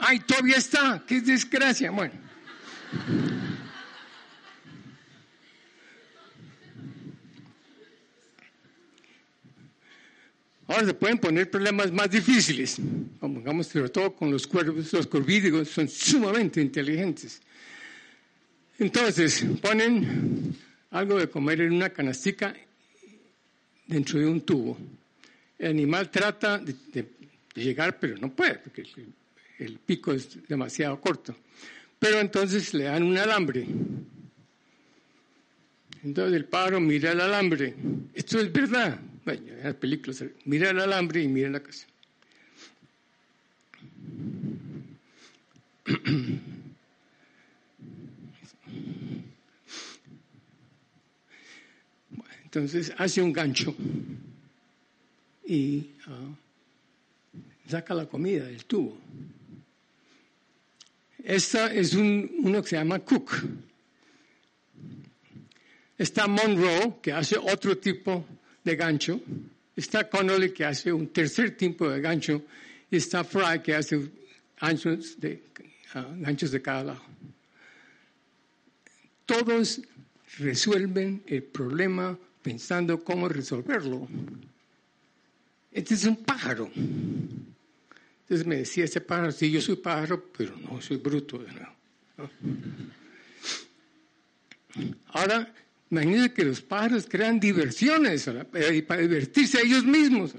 [0.08, 1.90] Ay, todavía está, qué desgracia.
[1.90, 2.14] Bueno.
[10.66, 15.68] Ahora se pueden poner problemas más difíciles, digamos, sobre todo con los cuervos, los corvídeos
[15.68, 17.40] son sumamente inteligentes.
[18.78, 20.56] Entonces, ponen
[20.90, 22.54] algo de comer en una canastica
[23.86, 24.78] dentro de un tubo.
[25.58, 27.08] El animal trata de
[27.54, 28.84] llegar, pero no puede, porque
[29.58, 31.34] el pico es demasiado corto.
[31.98, 33.66] Pero entonces le dan un alambre.
[36.04, 37.74] Entonces el pájaro mira el alambre.
[38.14, 39.00] Esto es verdad.
[39.24, 41.86] Bueno, en las películas, mira el alambre y mira la casa.
[52.44, 53.74] entonces hace un gancho
[55.46, 56.34] y ah,
[57.68, 58.98] saca la comida del tubo.
[61.28, 63.32] Esta es un, uno que se llama Cook.
[65.98, 68.24] Está Monroe, que hace otro tipo
[68.64, 69.20] de gancho.
[69.76, 72.44] Está Connolly, que hace un tercer tipo de gancho.
[72.90, 74.08] Y está Fry, que hace
[74.58, 75.42] ganchos de,
[75.92, 77.02] ah, ganchos de cada lado.
[79.26, 79.82] Todos
[80.38, 84.08] resuelven el problema pensando cómo resolverlo.
[85.72, 86.70] Este es un pájaro.
[88.28, 91.72] Entonces me decía ese pájaro, sí, yo soy pájaro, pero no soy bruto nuevo.
[95.14, 95.50] Ahora,
[95.90, 100.34] imagínense que los pájaros crean diversiones para divertirse a ellos mismos.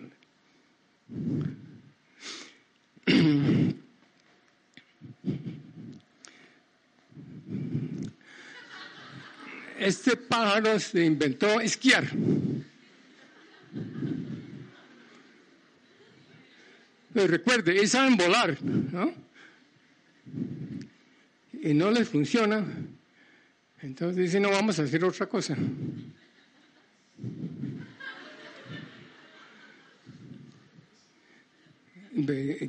[9.79, 12.07] Este pájaro se inventó esquiar.
[17.13, 19.13] Pero recuerde, ellos saben volar, ¿no?
[21.61, 22.65] Y no les funciona.
[23.81, 25.55] Entonces dicen, no, vamos a hacer otra cosa.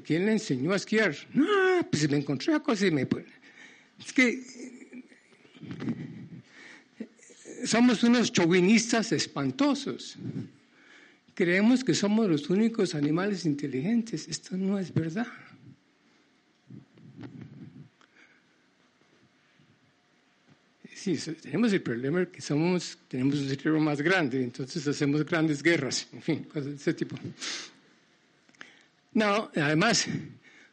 [0.05, 1.15] ¿Quién le enseñó a esquiar?
[1.35, 1.47] No,
[1.91, 3.07] pues me encontré a cosas y me...
[3.99, 4.43] Es que
[7.65, 10.17] somos unos chauvinistas espantosos.
[11.41, 14.29] Creemos que somos los únicos animales inteligentes.
[14.29, 15.27] Esto no es verdad.
[20.95, 26.09] Sí, tenemos el problema que somos, tenemos un cerebro más grande, entonces hacemos grandes guerras,
[26.13, 27.17] en fin, cosas de ese tipo.
[29.15, 30.09] No, además,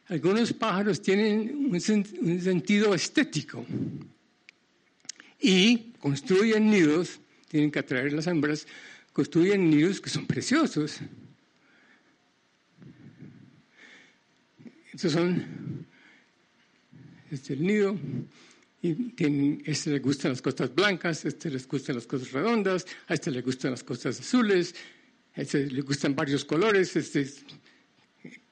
[0.08, 3.64] algunos pájaros tienen un, sentido estético
[5.40, 8.66] y construyen nidos, tienen que atraer las hembras,
[9.18, 11.00] construyen nidos que son preciosos.
[14.92, 15.84] Estos son,
[17.28, 17.98] este el nido,
[18.80, 23.14] y tienen, este le gustan las costas blancas, este les gustan las costas redondas, a
[23.14, 24.76] este le gustan las costas azules,
[25.34, 27.26] a este le gustan varios colores, este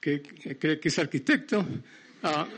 [0.01, 0.21] que
[0.59, 1.65] cree que es arquitecto.
[2.25, 2.49] Ah,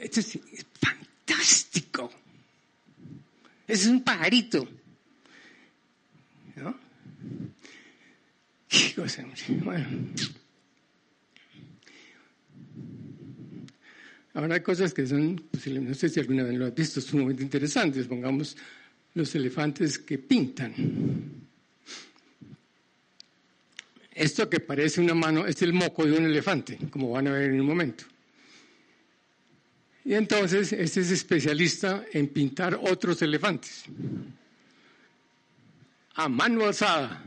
[0.00, 0.38] esto es
[0.80, 2.19] fantástico.
[3.70, 4.66] Es un pajarito.
[6.56, 6.76] ¿No?
[8.68, 9.24] ¿Qué cosa?
[9.62, 9.86] Bueno.
[14.34, 15.40] Ahora hay cosas que son,
[15.80, 18.08] no sé si alguna vez lo has visto, sumamente interesantes.
[18.08, 18.56] Pongamos
[19.14, 20.74] los elefantes que pintan.
[24.12, 27.52] Esto que parece una mano es el moco de un elefante, como van a ver
[27.52, 28.04] en un momento.
[30.10, 33.84] Y entonces este es especialista en pintar otros elefantes.
[36.14, 37.22] A mano alzada.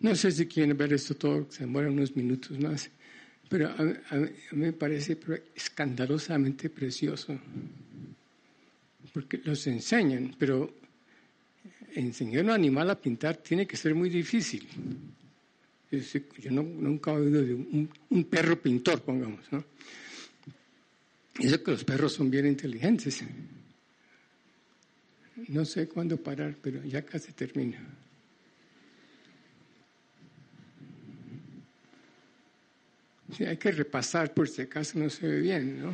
[0.00, 2.90] No sé si quieren ver esto todo, se demora unos minutos más.
[3.48, 5.16] Pero a, mí me parece
[5.54, 7.34] escandalosamente precioso,
[9.14, 10.74] porque los enseñan, pero
[11.94, 14.68] enseñar a un animal a pintar tiene que ser muy difícil.
[16.38, 19.64] Yo nunca he oído de un, perro pintor, pongamos, ¿no?
[21.38, 23.24] Eso que los perros son bien inteligentes.
[25.48, 27.80] No sé cuándo parar, pero ya casi termina.
[33.36, 35.92] Sí, hay que repasar por si acaso no se ve bien, ¿no?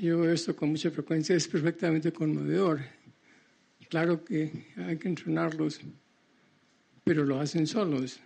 [0.00, 2.80] Yo veo esto con mucha frecuencia, es perfectamente conmovedor.
[3.88, 5.80] Claro que hay que entrenarlos,
[7.04, 8.20] pero lo hacen solos.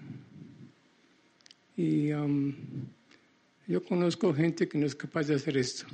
[1.77, 2.55] Y um,
[3.67, 5.87] yo conozco gente que no es capaz de hacer esto.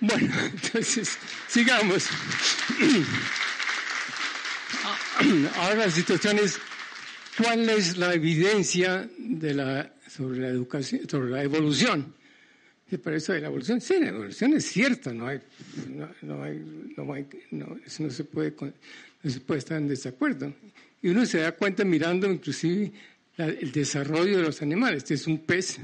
[0.00, 1.16] Bueno, entonces,
[1.48, 2.06] sigamos.
[5.56, 6.60] Ahora la situación es,
[7.36, 12.14] ¿cuál es la evidencia de la, sobre la educación, sobre la evolución?
[12.90, 15.40] Y para eso de la evolución, sí, la evolución es cierta, no hay,
[16.22, 18.54] no, hay, no, hay, no, eso no se puede,
[19.22, 20.54] no se puede estar en desacuerdo.
[21.02, 22.90] Y uno se da cuenta mirando inclusive
[23.36, 24.98] el desarrollo de los animales.
[24.98, 25.78] Este es un pez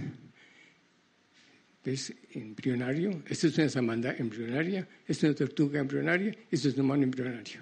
[1.85, 6.85] es embrionario, esto es una samanda embrionaria, esto es una tortuga embrionaria, esto es un
[6.85, 7.61] humano embrionario.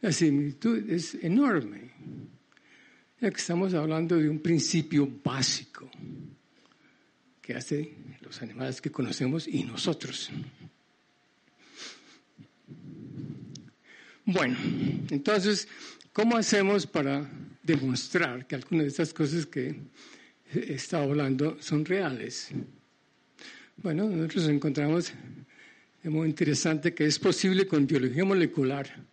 [0.00, 1.90] La similitud es enorme.
[3.20, 5.90] Ya que estamos hablando de un principio básico
[7.42, 10.30] que hace los animales que conocemos y nosotros.
[14.24, 14.56] Bueno,
[15.10, 15.66] entonces,
[16.12, 17.28] ¿cómo hacemos para
[17.68, 19.74] demostrar que algunas de estas cosas que
[20.52, 22.48] está hablando son reales.
[23.76, 25.12] Bueno, nosotros encontramos
[26.02, 29.04] de muy interesante que es posible con biología molecular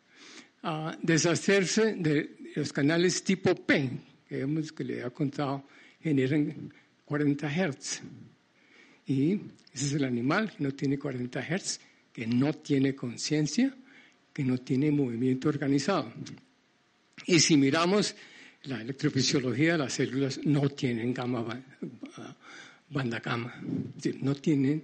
[1.01, 3.89] deshacerse de los canales tipo P,
[4.27, 5.65] que hemos que le he contado
[6.01, 8.01] generan 40 Hz.
[9.07, 9.33] Y
[9.73, 11.79] ese es el animal que no tiene 40 Hz,
[12.13, 13.75] que no tiene conciencia,
[14.33, 16.11] que no tiene movimiento organizado.
[17.25, 18.15] Y si miramos
[18.63, 21.45] la electrofisiología las células no tienen gamma,
[22.89, 23.53] banda gamma,
[24.21, 24.83] no tienen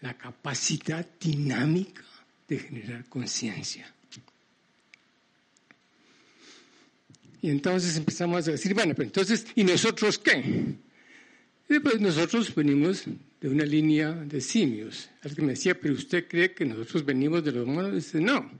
[0.00, 2.02] la capacidad dinámica
[2.48, 3.92] de generar conciencia.
[7.42, 10.76] Y entonces empezamos a decir, bueno, pero entonces, ¿y nosotros qué?
[11.68, 13.04] Y pues nosotros venimos
[13.40, 15.10] de una línea de simios.
[15.22, 17.94] Alguien me decía, pero usted cree que nosotros venimos de los monos.
[17.94, 18.50] Dice, no.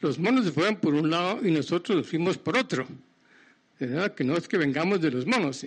[0.00, 2.86] Los monos se fueron por un lado y nosotros nos fuimos por otro.
[3.80, 4.14] ¿Verdad?
[4.14, 5.66] Que no es que vengamos de los monos.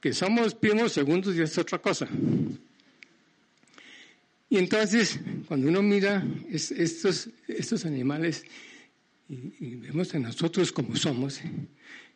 [0.00, 2.08] Que somos primos segundos y es otra cosa.
[4.50, 8.44] Y entonces, cuando uno mira estos, estos animales
[9.28, 11.40] y, vemos a nosotros como somos,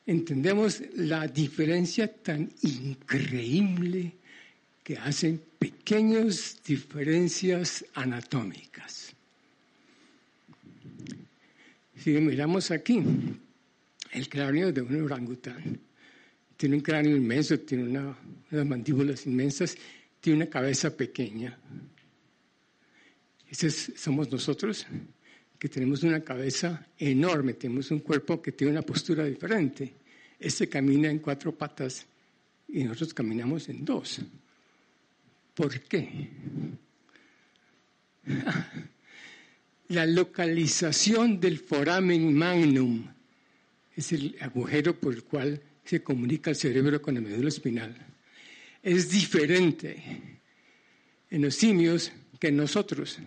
[0.07, 4.15] entendemos la diferencia tan increíble
[4.83, 9.13] que hacen pequeñas diferencias anatómicas.
[11.97, 13.01] Si miramos aquí,
[14.13, 15.79] el cráneo de un orangután
[16.57, 19.77] tiene un cráneo inmenso, tiene unas mandíbulas inmensas,
[20.21, 21.59] tiene una cabeza pequeña.
[23.49, 24.87] Esos somos nosotros
[25.63, 29.95] que tenemos una cabeza enorme, tenemos un cuerpo que tiene una postura diferente.
[30.37, 32.05] Este camina en cuatro patas
[32.67, 34.19] y nosotros caminamos en dos.
[35.55, 36.31] ¿Por qué?
[39.87, 43.07] La localización del foramen magnum
[43.95, 47.95] es el agujero por el cual se comunica el cerebro con la médula espinal.
[48.83, 50.41] Es diferente
[51.31, 52.11] en los simios
[52.41, 53.21] que en nosotros.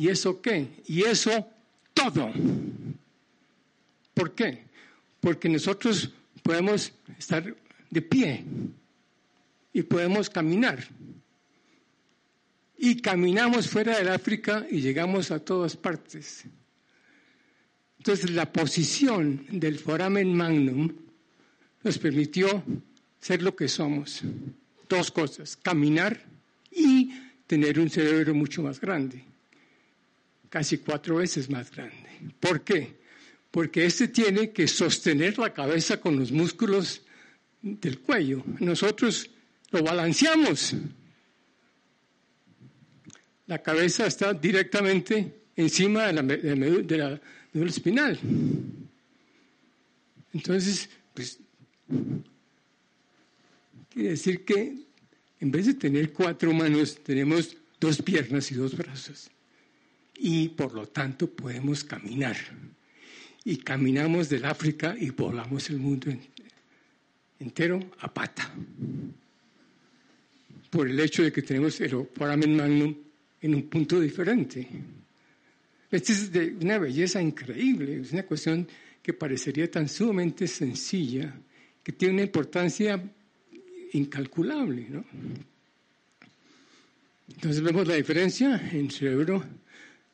[0.00, 0.66] ¿Y eso qué?
[0.86, 1.46] Y eso
[1.92, 2.32] todo.
[4.14, 4.64] ¿Por qué?
[5.20, 6.08] Porque nosotros
[6.42, 7.54] podemos estar
[7.90, 8.42] de pie
[9.74, 10.88] y podemos caminar.
[12.78, 16.44] Y caminamos fuera del África y llegamos a todas partes.
[17.98, 20.90] Entonces la posición del foramen magnum
[21.82, 22.64] nos permitió
[23.20, 24.22] ser lo que somos.
[24.88, 26.24] Dos cosas, caminar
[26.70, 27.12] y
[27.46, 29.28] tener un cerebro mucho más grande
[30.50, 31.96] casi cuatro veces más grande.
[32.40, 32.98] ¿Por qué?
[33.50, 37.02] Porque este tiene que sostener la cabeza con los músculos
[37.62, 38.42] del cuello.
[38.58, 39.30] Nosotros
[39.70, 40.74] lo balanceamos.
[43.46, 47.20] La cabeza está directamente encima de la, de la,
[47.66, 48.18] espinal.
[50.32, 51.38] Entonces, pues,
[53.92, 54.76] quiere decir que
[55.40, 59.30] en vez de tener cuatro manos, tenemos dos piernas y dos brazos
[60.22, 62.36] y por lo tanto podemos caminar.
[63.42, 66.12] Y caminamos del África y volamos el mundo
[67.38, 68.52] entero a pata.
[70.68, 72.94] Por el hecho de que tenemos el foramen magnum
[73.40, 74.68] en un punto diferente.
[75.90, 78.68] Esta es de una belleza increíble, es una cuestión
[79.02, 81.34] que parecería tan sumamente sencilla,
[81.82, 83.02] que tiene una importancia
[83.94, 84.86] incalculable.
[84.90, 85.04] ¿no?
[87.26, 89.42] Entonces vemos la diferencia en el cerebro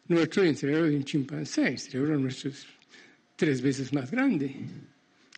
[0.08, 1.68] nuestro y el cerebro de un chimpancé.
[1.68, 2.66] El cerebro nuestro es
[3.36, 4.54] tres veces más grande,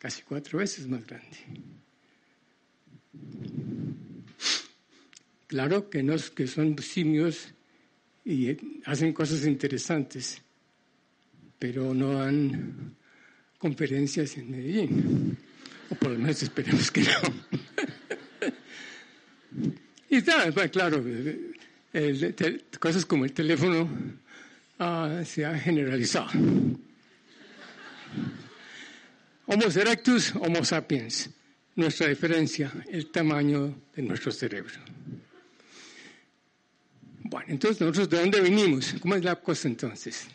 [0.00, 1.38] casi cuatro veces más grande.
[5.46, 7.54] Claro que, nos, que son simios
[8.24, 10.42] y hacen cosas interesantes,
[11.58, 12.94] pero no dan
[13.58, 15.38] conferencias en Medellín.
[15.90, 17.08] O por lo menos esperemos que no.
[20.10, 21.02] y está, claro,
[22.78, 23.88] cosas como el teléfono
[24.78, 26.28] Ah, se ha generalizado.
[29.46, 31.30] Homo erectus, Homo sapiens.
[31.74, 34.74] Nuestra diferencia, el tamaño de nuestro cerebro.
[37.22, 38.94] Bueno, entonces nosotros de dónde venimos?
[39.00, 40.28] ¿Cómo es la cosa entonces?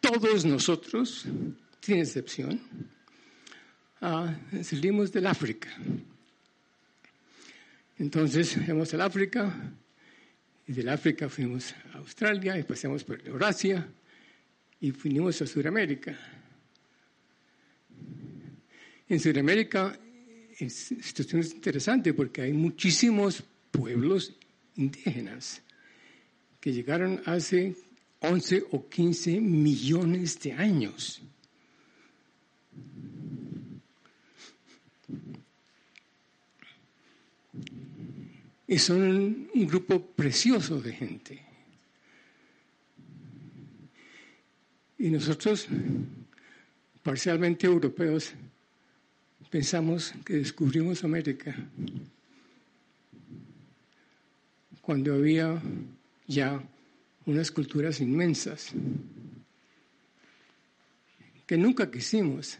[0.00, 1.26] todos nosotros,
[1.80, 2.60] sin excepción,
[4.00, 5.68] ah, salimos del África.
[7.98, 9.54] Entonces, vemos el África,
[10.72, 13.86] y del África fuimos a Australia y pasamos por Eurasia
[14.80, 16.18] y fuimos a Sudamérica.
[19.06, 19.98] En Sudamérica
[20.66, 24.34] situación es interesante porque hay muchísimos pueblos
[24.76, 25.60] indígenas
[26.58, 27.76] que llegaron hace
[28.20, 31.20] 11 o 15 millones de años.
[38.72, 41.42] Y son un grupo precioso de gente.
[44.96, 45.68] Y nosotros,
[47.02, 48.32] parcialmente europeos,
[49.50, 51.54] pensamos que descubrimos América
[54.80, 55.60] cuando había
[56.26, 56.58] ya
[57.26, 58.72] unas culturas inmensas
[61.46, 62.56] que nunca quisimos,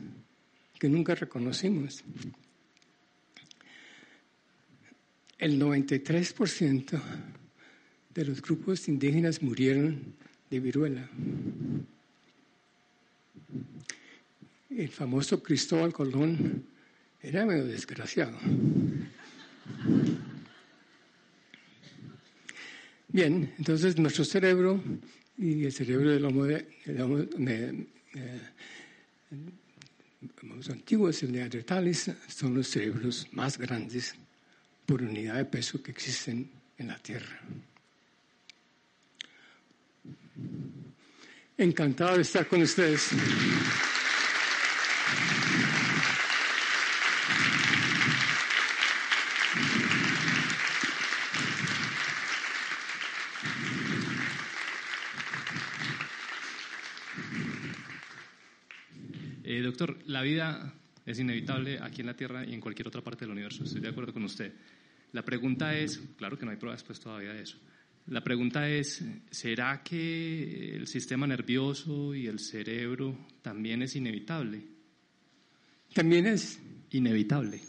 [0.78, 2.04] que nunca reconocimos.
[5.42, 7.02] El 93%
[8.14, 10.14] de los grupos indígenas murieron
[10.48, 11.10] de viruela.
[14.70, 16.64] El famoso Cristóbal Colón
[17.20, 18.38] era medio desgraciado.
[23.08, 24.80] Bien, entonces nuestro cerebro
[25.36, 27.88] y el cerebro del homo, de,
[30.42, 34.14] los antiguos neandertales son los cerebros más grandes
[34.86, 37.40] por unidad de peso que existen en la Tierra.
[41.56, 43.10] Encantado de estar con ustedes.
[59.44, 60.72] Eh, doctor, la vida
[61.04, 63.64] es inevitable aquí en la Tierra y en cualquier otra parte del universo.
[63.64, 64.52] Estoy de acuerdo con usted.
[65.12, 67.58] La pregunta es, claro que no hay pruebas pues todavía de eso.
[68.08, 74.62] La pregunta es, ¿será que el sistema nervioso y el cerebro también es inevitable?
[75.94, 76.58] También es
[76.90, 77.60] inevitable.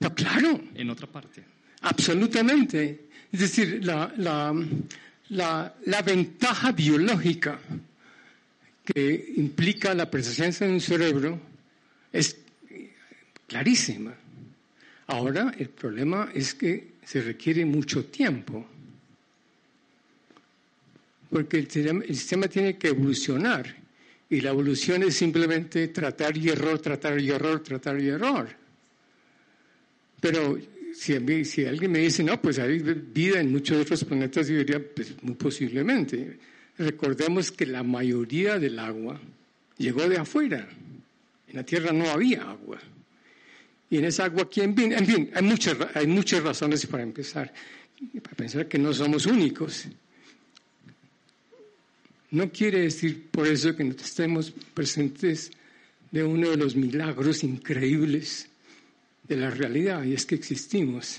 [0.00, 0.60] No, claro.
[0.74, 1.42] En otra parte.
[1.82, 3.08] Absolutamente.
[3.32, 4.54] Es decir, la, la,
[5.30, 7.58] la, la ventaja biológica
[8.84, 11.40] que implica la presencia de un cerebro
[12.12, 12.39] es
[13.50, 14.14] clarísima.
[15.08, 18.64] Ahora el problema es que se requiere mucho tiempo,
[21.28, 23.74] porque el sistema, tiene que evolucionar
[24.28, 28.48] y la evolución es simplemente tratar y error, tratar y error, tratar y error.
[30.20, 30.56] Pero
[30.94, 34.80] si, si alguien me dice, no, pues hay vida en muchos otros planetas, yo diría,
[34.94, 36.38] pues muy posiblemente.
[36.78, 39.20] Recordemos que la mayoría del agua
[39.76, 40.68] llegó de afuera.
[41.48, 42.78] En la Tierra no había agua.
[43.90, 44.96] Y en esa agua, ¿quién viene?
[44.96, 47.52] En fin, hay muchas, hay muchas razones para empezar,
[48.22, 49.86] para pensar que no somos únicos.
[52.30, 55.50] No quiere decir por eso que no estemos presentes
[56.10, 58.48] de uno de los milagros increíbles
[59.24, 61.18] de la realidad, y es que existimos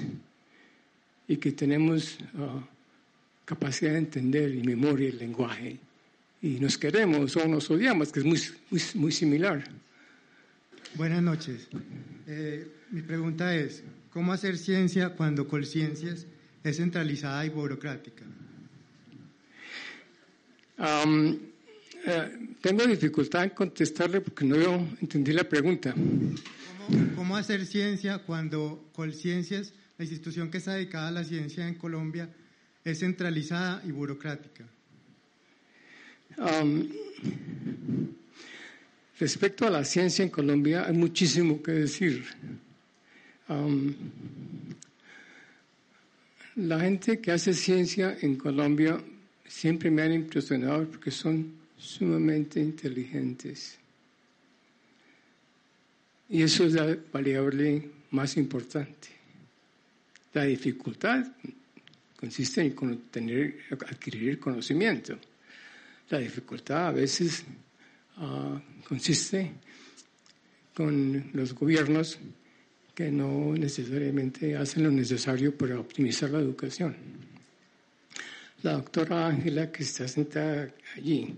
[1.27, 2.61] y que tenemos ah,
[3.45, 5.77] capacidad de entender y memoria el lenguaje.
[6.41, 8.41] Y nos queremos o nos odiamos, que es muy,
[8.95, 9.63] muy, similar.
[10.95, 11.67] Buenas noches.
[12.27, 16.27] Eh, mi pregunta es, ¿cómo hacer ciencia cuando Colciencias
[16.63, 18.25] es centralizada y burocrática?
[22.03, 25.93] Eh, tengo dificultad en contestarle porque no entendí la pregunta.
[25.93, 31.75] ¿Cómo, ¿Cómo, hacer ciencia cuando Colciencias, la institución que está dedicada a la ciencia en
[31.75, 32.29] Colombia,
[32.83, 34.65] es centralizada y burocrática.
[36.37, 36.89] Um,
[39.21, 42.25] respecto a la ciencia en Colombia hay muchísimo que decir.
[46.55, 48.99] La gente que hace ciencia en Colombia
[49.47, 53.77] siempre me han impresionado porque son sumamente inteligentes.
[56.27, 59.09] Y eso es la variable más importante.
[60.33, 61.27] La dificultad
[62.15, 65.15] consiste en tener, adquirir conocimiento.
[66.09, 67.45] La dificultad a veces
[68.17, 69.51] ah, consiste
[70.73, 72.19] con los gobiernos
[72.95, 76.95] que no necesariamente hacen lo necesario para optimizar la educación.
[78.63, 81.33] La doctora Ángela, que está sentada allí,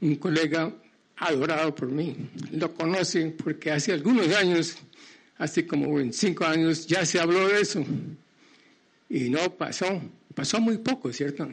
[0.00, 0.72] un colega
[1.16, 2.16] adorado por mí,
[2.52, 4.76] lo conoce porque hace algunos años,
[5.38, 7.84] hace como 25 años, ya se habló de eso
[9.08, 10.02] y no pasó,
[10.34, 11.48] pasó muy poco, ¿cierto,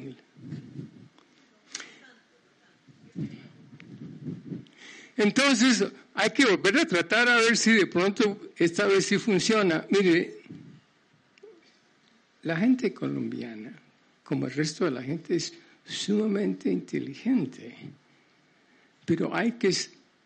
[5.18, 5.86] Entonces,
[6.16, 9.86] hay que volver a tratar a ver si de pronto esta vez sí funciona.
[9.90, 10.42] Mire,
[12.44, 13.74] la gente colombiana,
[14.24, 15.54] como el resto de la gente, es
[15.86, 17.76] sumamente inteligente,
[19.06, 19.74] pero hay que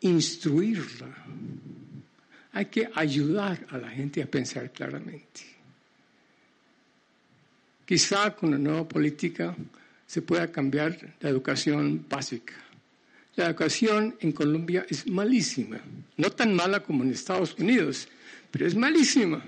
[0.02, 1.16] instruirla,
[2.54, 5.42] hay que ayudar a la gente a pensar claramente.
[7.86, 9.56] Quizá con la nueva política
[10.06, 12.54] se pueda cambiar la educación básica.
[13.38, 15.80] La educación en Colombia es malísima,
[16.18, 18.10] no tan mala como en Estados Unidos,
[18.52, 19.44] pero es malísima.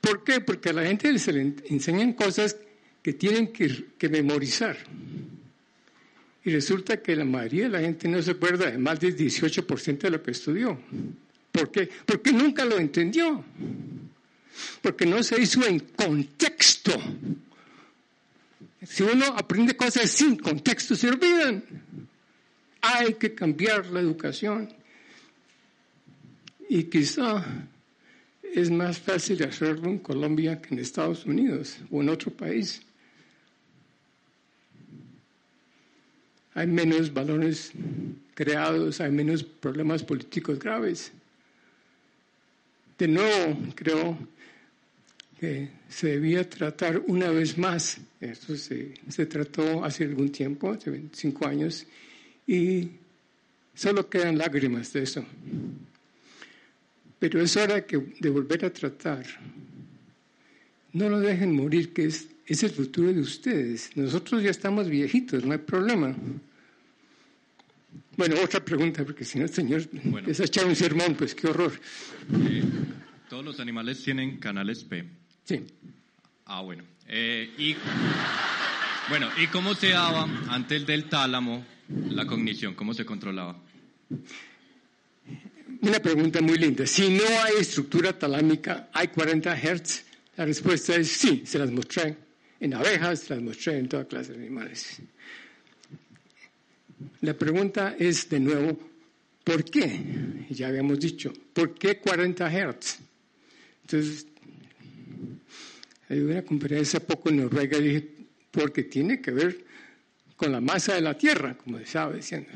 [0.00, 0.40] ¿Por qué?
[0.40, 2.56] Porque a la gente se le enseñan cosas
[3.02, 4.76] que tienen que, memorizar.
[6.44, 9.98] Y resulta que la mayoría de la gente no se acuerda de más del 18%
[9.98, 10.78] de lo que estudió.
[11.52, 11.88] ¿Por qué?
[12.04, 13.44] Porque nunca lo entendió
[14.82, 16.92] porque no se hizo en contexto.
[18.86, 21.62] Si uno aprende cosas sin contexto, se olvidan.
[22.90, 24.72] Hay que cambiar la educación.
[26.70, 27.44] Y quizá
[28.42, 32.80] es más fácil hacerlo en Colombia que en Estados Unidos o en otro país.
[36.54, 37.72] Hay menos balones
[38.34, 41.12] creados, hay menos problemas políticos graves.
[42.96, 44.18] De nuevo, creo
[45.38, 47.98] que se debía tratar una vez más.
[48.18, 51.86] Esto se, se trató hace algún tiempo, hace 25 años,
[52.48, 52.90] y
[53.74, 55.24] solo quedan lágrimas de eso.
[57.18, 59.24] Pero es hora que, de volver a tratar.
[60.94, 63.94] No lo dejen morir, que es, es el futuro de ustedes.
[63.96, 66.16] Nosotros ya estamos viejitos, no hay problema.
[68.16, 70.28] Bueno, otra pregunta, porque si no señor bueno.
[70.28, 71.72] es echar un sermón, pues qué horror.
[72.48, 72.64] Eh,
[73.28, 75.04] todos los animales tienen canales P.
[75.44, 75.64] Sí.
[76.46, 76.82] Ah, bueno.
[77.06, 77.76] Eh, y,
[79.08, 81.64] bueno, ¿y cómo se daba antes del tálamo
[82.10, 82.74] la cognición?
[82.74, 83.58] ¿Cómo se controlaba?
[85.80, 86.86] Una pregunta muy linda.
[86.86, 90.04] Si no hay estructura talámica, ¿hay 40 Hz?
[90.36, 92.16] La respuesta es sí, se las mostré
[92.60, 95.00] en abejas, se las mostré en toda clase de animales.
[97.20, 98.78] La pregunta es de nuevo,
[99.44, 100.46] ¿por qué?
[100.50, 102.98] Ya habíamos dicho, ¿por qué 40 Hz?
[103.82, 104.26] Entonces,
[106.08, 108.17] hay una conferencia poco en Noruega y dije,
[108.50, 109.64] porque tiene que ver
[110.36, 112.48] con la masa de la Tierra, como estaba diciendo.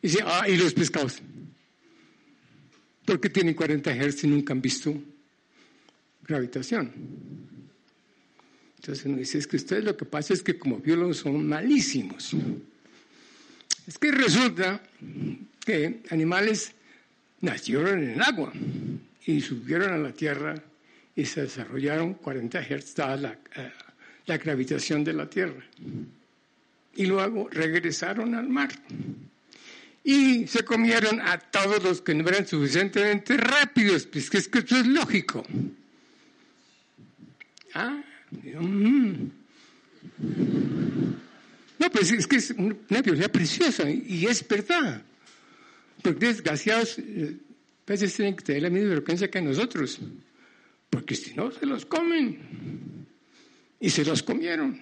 [0.00, 1.20] Y dice, ah, y los pescados.
[3.04, 4.94] ¿Por qué tienen 40 Hz y nunca han visto
[6.22, 6.92] gravitación?
[8.76, 12.34] Entonces uno dice, es que ustedes lo que pasa es que como biólogos son malísimos.
[13.86, 14.82] Es que resulta
[15.64, 16.72] que animales
[17.40, 18.52] nacieron en el agua
[19.26, 20.54] y subieron a la Tierra
[21.16, 23.72] y se desarrollaron 40 Hz dada la, eh,
[24.28, 25.64] la gravitación de la Tierra.
[26.94, 28.70] Y luego regresaron al mar.
[30.04, 34.60] Y se comieron a todos los que no eran suficientemente rápidos, pues que es que
[34.60, 35.44] eso es lógico.
[37.74, 39.30] Ah, mm.
[41.78, 45.02] No, pues es que es una biología preciosa y es verdad.
[46.02, 47.36] Porque desgraciados eh,
[47.86, 49.98] a veces tienen que tener la misma frecuencia que nosotros.
[50.90, 53.06] Porque si no, se los comen.
[53.80, 54.78] Y se los comieron.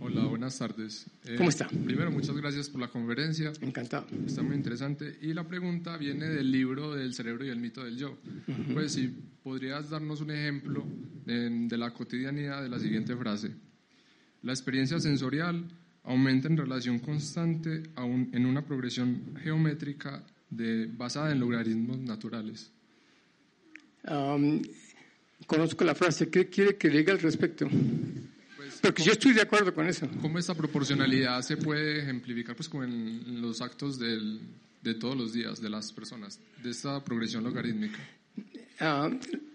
[0.00, 1.06] Hola, buenas tardes.
[1.24, 1.68] Eh, ¿Cómo está?
[1.68, 3.52] Primero, muchas gracias por la conferencia.
[3.60, 4.06] Encantado.
[4.26, 5.16] Está muy interesante.
[5.22, 8.18] Y la pregunta viene del libro del cerebro y el mito del yo.
[8.72, 9.08] Pues si
[9.42, 10.84] podrías darnos un ejemplo
[11.24, 13.52] de, la cotidianidad de la siguiente frase.
[14.42, 15.64] La experiencia sensorial
[16.02, 22.70] aumenta en relación constante en una progresión geométrica de, basada en logaritmos naturales.
[25.46, 26.28] Conozco la frase.
[26.28, 27.68] ¿Qué quiere que diga al respecto?
[28.80, 30.06] Porque yo estoy de acuerdo con eso.
[30.20, 34.40] ¿Cómo esta proporcionalidad se puede ejemplificar pues, como en los actos del,
[34.82, 37.98] de todos los días de las personas, de esta progresión logarítmica?
[38.80, 39.10] Ah,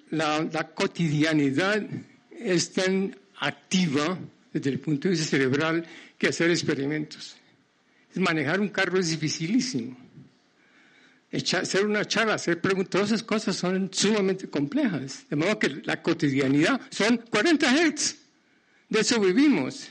[0.09, 1.85] la, la, cotidianidad
[2.31, 4.17] es tan activa
[4.51, 5.85] desde el punto de vista cerebral
[6.17, 7.35] que hacer experimentos.
[8.15, 9.95] Manejar un carro es dificilísimo.
[11.31, 15.25] Hacer una charla, hacer preguntas, todas esas cosas son sumamente complejas.
[15.29, 18.15] De modo que la cotidianidad son 40 Hz.
[18.89, 19.89] De eso vivimos.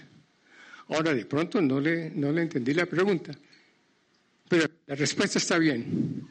[0.88, 3.32] Ahora, de pronto no le, no le entendí la pregunta,
[4.48, 6.26] pero la respuesta está bien.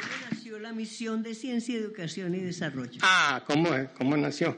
[0.00, 3.00] ¿Cómo nació la misión de Ciencia, Educación y Desarrollo?
[3.02, 4.56] Ah, ¿cómo, cómo nació?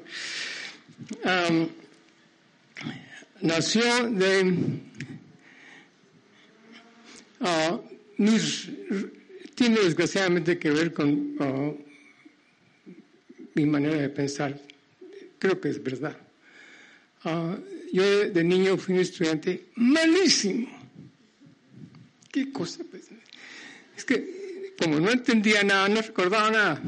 [3.40, 4.42] Nació de
[7.40, 7.80] uh,
[9.54, 11.76] tiene desgraciadamente que ver con oh,
[13.54, 14.60] mi manera de pensar.
[15.38, 16.16] Creo que es verdad.
[17.24, 17.56] Ah,
[17.92, 20.68] yo de, niño fui un estudiante malísimo.
[22.32, 22.82] ¿Qué cosa?
[22.90, 23.04] Pues?
[23.96, 26.82] Es que como no entendía nada, no recordaba nada.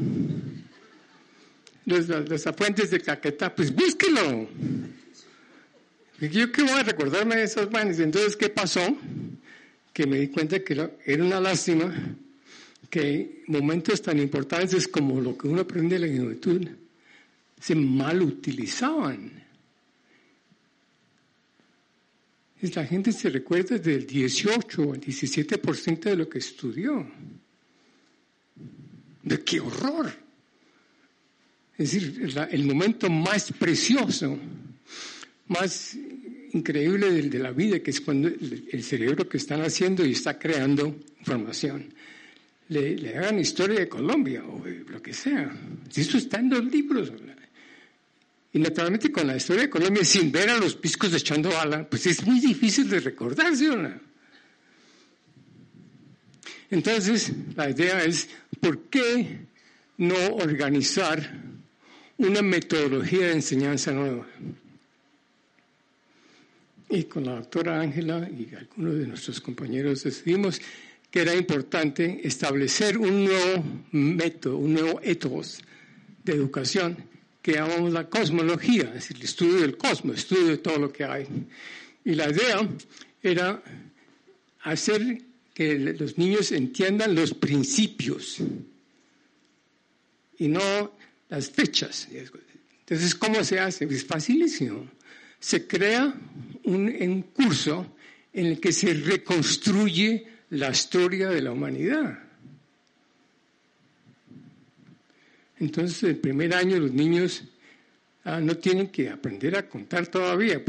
[1.86, 2.44] Los, los
[2.90, 4.48] de Caquetá, pues búsquelo.
[6.20, 8.00] Yo qué voy a recordarme de esos manes.
[8.00, 8.80] Entonces, ¿qué pasó?
[9.92, 11.94] Que me di cuenta que era una lástima
[12.90, 16.68] que momentos tan importantes como lo que uno aprende de la juventud
[17.60, 19.44] se mal utilizaban.
[22.74, 27.06] La gente se recuerda del 18 o 17% de lo que estudió.
[29.22, 30.25] ¡De qué horror!
[31.78, 34.38] Es decir, el momento más precioso,
[35.48, 35.96] más
[36.52, 40.96] increíble de, la vida, que es cuando el, cerebro que está haciendo y está creando
[41.18, 41.92] información
[42.68, 45.54] le, hagan historia de Colombia o lo que sea.
[45.88, 47.12] Si eso está en los libros.
[48.52, 52.06] Y naturalmente con la historia de Colombia, sin ver a los piscos echando bala, pues
[52.06, 53.68] es muy difícil de recordarse.
[56.70, 58.28] Entonces, la idea es,
[58.60, 59.40] ¿por qué
[59.98, 61.44] no organizar
[62.18, 64.26] una metodología de enseñanza nueva?
[66.88, 70.60] Y con la doctora Ángela y algunos de nuestros compañeros decidimos
[71.10, 75.60] que era importante establecer un nuevo método, un nuevo ethos
[76.24, 76.96] de educación
[77.42, 80.92] que llamamos la cosmología, es decir, el estudio del cosmos, el estudio de todo lo
[80.92, 81.26] que hay.
[82.04, 82.68] Y la idea
[83.22, 83.62] era
[84.62, 85.22] hacer
[85.54, 88.38] que los niños entiendan los principios
[90.38, 90.95] y no
[91.28, 92.08] las fechas.
[92.80, 93.84] Entonces, ¿cómo se hace?
[93.84, 94.88] Es facilísimo.
[95.38, 96.14] Se crea
[96.64, 97.96] un, curso
[98.32, 102.18] en el que se reconstruye la historia de la humanidad.
[105.58, 107.44] Entonces, el primer año los niños
[108.24, 110.62] ah, no tienen que aprender a contar todavía,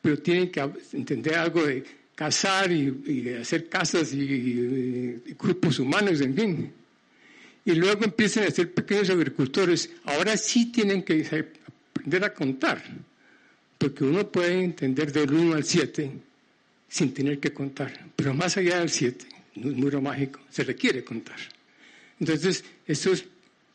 [0.00, 1.84] pero tienen que entender algo de
[2.14, 6.72] cazar y, hacer casas y, grupos humanos, en fin.
[7.64, 9.90] Y luego empiezan a ser pequeños agricultores.
[10.04, 11.24] Ahora sí tienen que
[11.92, 12.82] aprender a contar,
[13.78, 16.12] porque uno puede entender del 1 al 7
[16.88, 21.38] sin tener que contar, pero más allá del 7, un muro mágico, se requiere contar.
[22.20, 23.24] Entonces, estos,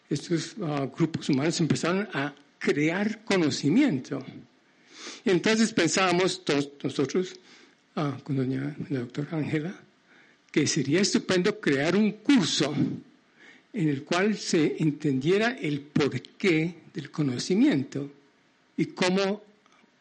[0.07, 4.23] estos ah, grupos humanos empezaron a crear conocimiento.
[5.25, 7.35] Entonces pensábamos todos nosotros,
[7.95, 9.75] ah, con doña, la doctora Ángela,
[10.51, 12.73] que sería estupendo crear un curso
[13.77, 18.11] en el cual se entendiera el porqué del conocimiento
[18.75, 19.43] y cómo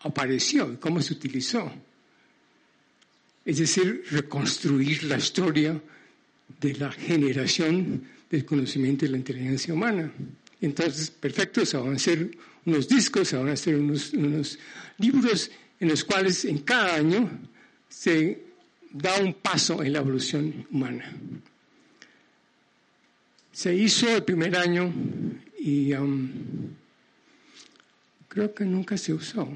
[0.01, 1.71] apareció, y cómo se utilizó.
[3.45, 5.79] Es decir, reconstruir la historia
[6.59, 10.11] de la generación del conocimiento y la inteligencia humana.
[10.63, 12.31] Entonces, perfecto, se van a hacer
[12.65, 14.59] unos discos, se van a hacer unos, unos
[14.97, 17.29] libros en los cuales en cada año
[17.91, 18.41] se
[18.91, 21.15] da un paso en la evolución humana.
[23.57, 24.93] Se hizo el primer año
[25.59, 26.29] y um,
[28.29, 29.49] creo que nunca se usó.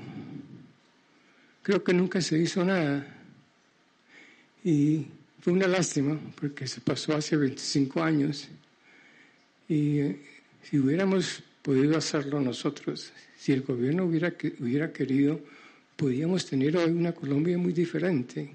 [1.61, 3.07] Creo que nunca se hizo nada.
[4.65, 5.07] Y
[5.43, 8.49] fue una lástima porque se pasó hace 25 años
[9.69, 10.21] y eh,
[10.63, 15.43] si hubiéramos podido hacerlo nosotros, si el gobierno hubiera, hubiera querido,
[15.97, 18.51] podríamos tener hoy una Colombia muy diferente.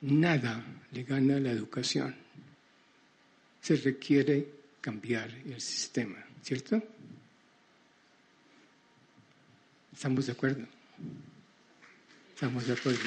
[0.00, 2.23] Nada le gana a la educación.
[3.64, 4.46] Se requiere
[4.82, 6.82] cambiar el sistema, ¿cierto?
[9.90, 10.66] ¿Estamos de acuerdo?
[12.34, 13.00] Estamos de acuerdo.